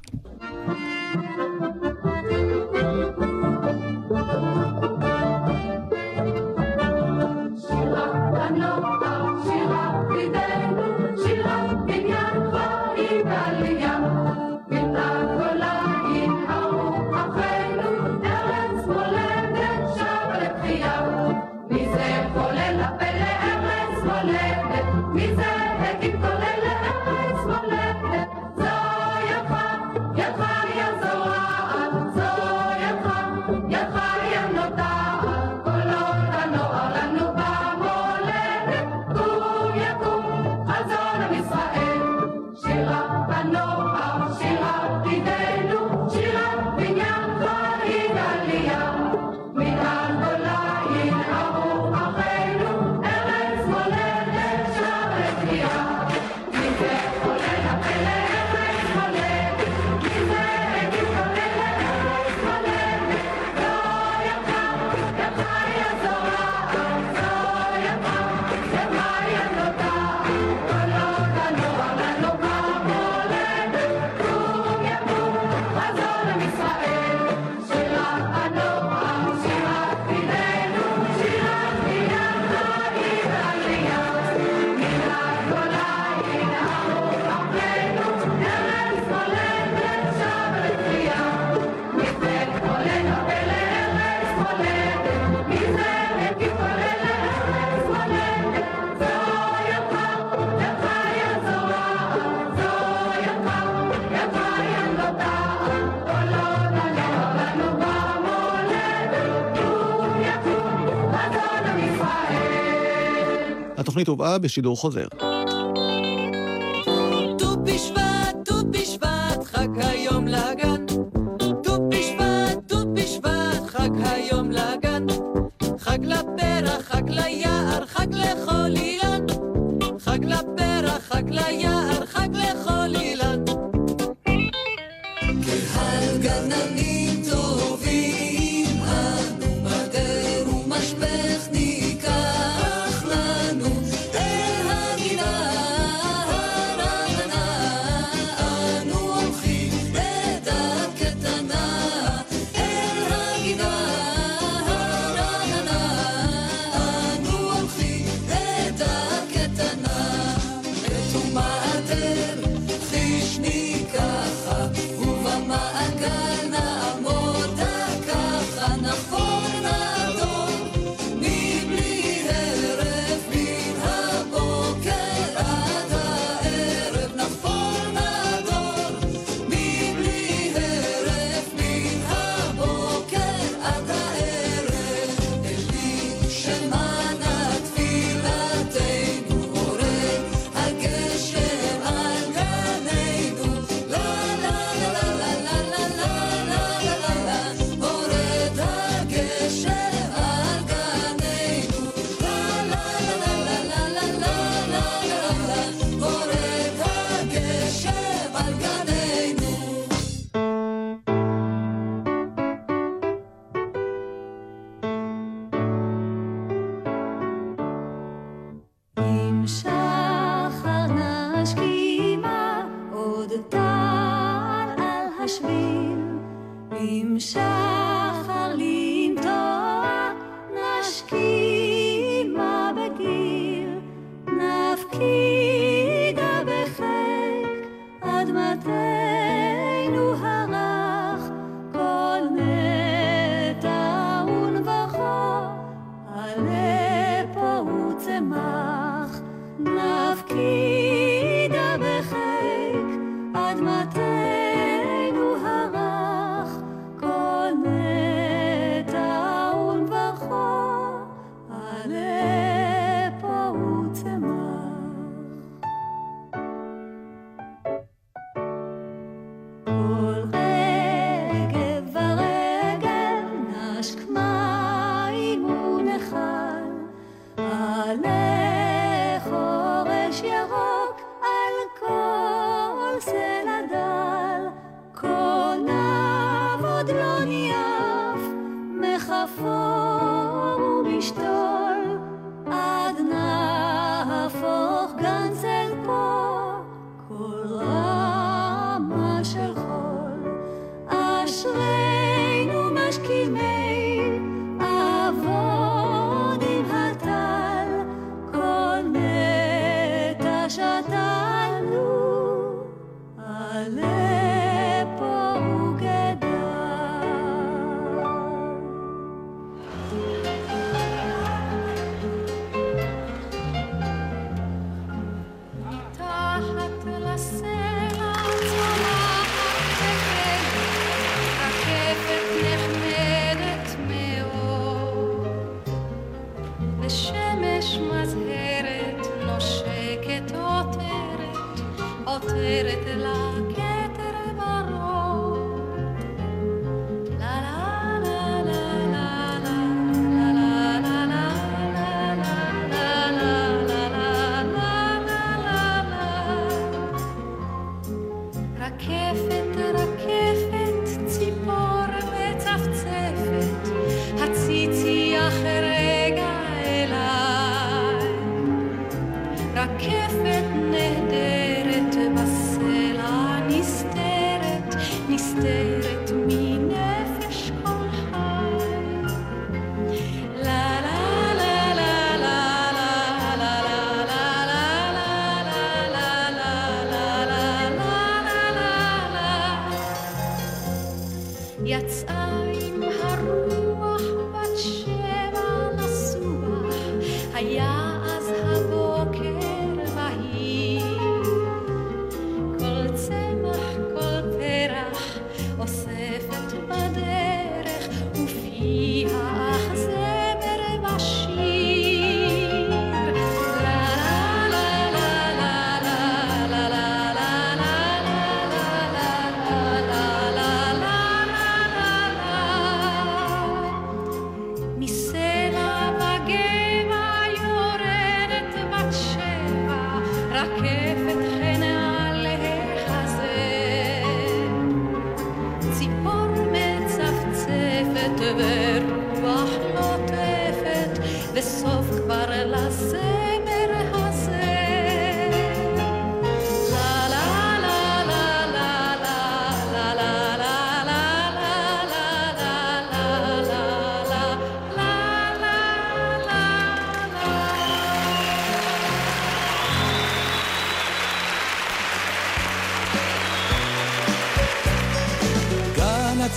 התוכנית 113.99 114.07
הובאה 114.07 114.37
בשידור 114.37 114.77
חוזר. 114.77 115.26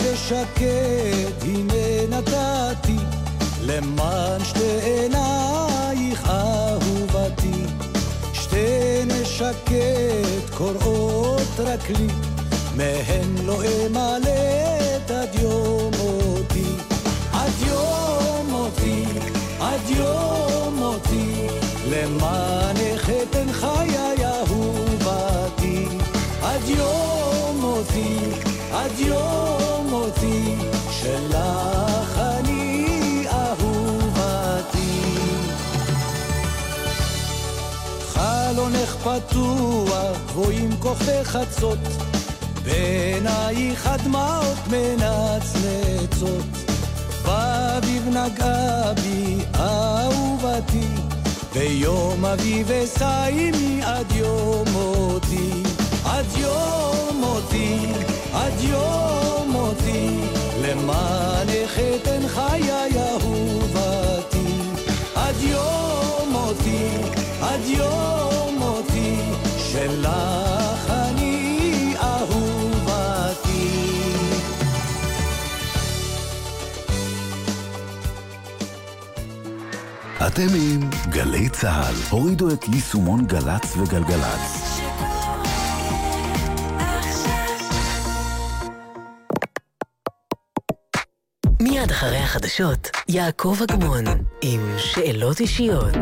זה 0.03 0.17
שקט, 0.17 1.43
הנה 1.43 2.07
נתתי, 2.09 2.97
למען 3.63 4.45
שתי 4.45 4.79
עינייך 4.83 6.29
אהובתי. 6.29 7.63
שתי 8.33 9.05
נשקת 9.07 10.55
קוראות 10.55 11.49
רק 11.59 11.91
לי, 11.91 12.07
מהן 12.77 13.35
לא 13.45 13.63
אמלט 13.87 15.11
עד 15.11 15.35
יום 15.43 15.91
מותי. 15.99 16.73
עד 17.33 17.53
יום 17.67 18.47
מותי, 18.51 19.05
עד 19.61 19.91
יום 19.91 20.75
מותי, 20.75 21.47
למענך 21.91 23.11
אתן 23.23 23.53
חיי 23.53 24.27
אהובתי. 24.27 25.87
עד 26.43 26.69
יום 26.69 27.61
מותי, 27.61 28.19
עד 28.73 28.99
יום 28.99 29.60
לא 38.61 38.67
חלונך 38.67 38.97
פתוח, 38.97 40.17
גבוהים 40.27 40.71
כוכבי 40.81 41.25
חצות, 41.25 41.79
בעינייך 42.65 43.87
הדמעות 43.87 44.59
מנצנצות. 44.71 46.45
באביב 47.25 48.09
נגעה 48.09 48.93
בי 48.95 49.39
אהובתי, 49.55 50.87
ויום 51.53 52.25
אביב 52.25 52.71
אסיימי 52.71 53.81
עד 53.85 54.13
יום 54.13 54.65
מותי. 54.73 55.63
עד 56.05 56.27
יום 56.37 57.21
מותי, 57.21 57.79
עד 58.35 58.61
יום 58.61 59.51
מותי, 59.51 60.21
למען 60.63 61.49
החתן 61.65 62.29
חיי 62.29 62.71
אהובתי. 62.73 64.53
עד 65.15 65.35
יום 65.41 66.29
מותי, 66.33 66.89
עד 67.43 67.61
יום 67.67 68.30
שלך 69.73 70.91
אני 70.91 71.95
אהובתי. 71.97 73.71
אתם 80.27 80.47
עם 80.55 80.91
גלי 81.09 81.49
צה"ל. 81.49 81.95
הורידו 82.11 82.51
את 82.51 82.69
יישומון 82.69 83.27
גל"צ 83.27 83.77
וגלגלצ. 83.77 84.81
מיד 91.61 91.91
אחרי 91.91 92.19
החדשות, 92.19 92.91
יעקב 93.09 93.57
אגמון, 93.63 94.05
עם 94.43 94.75
שאלות 94.79 95.41
אישיות. 95.41 95.97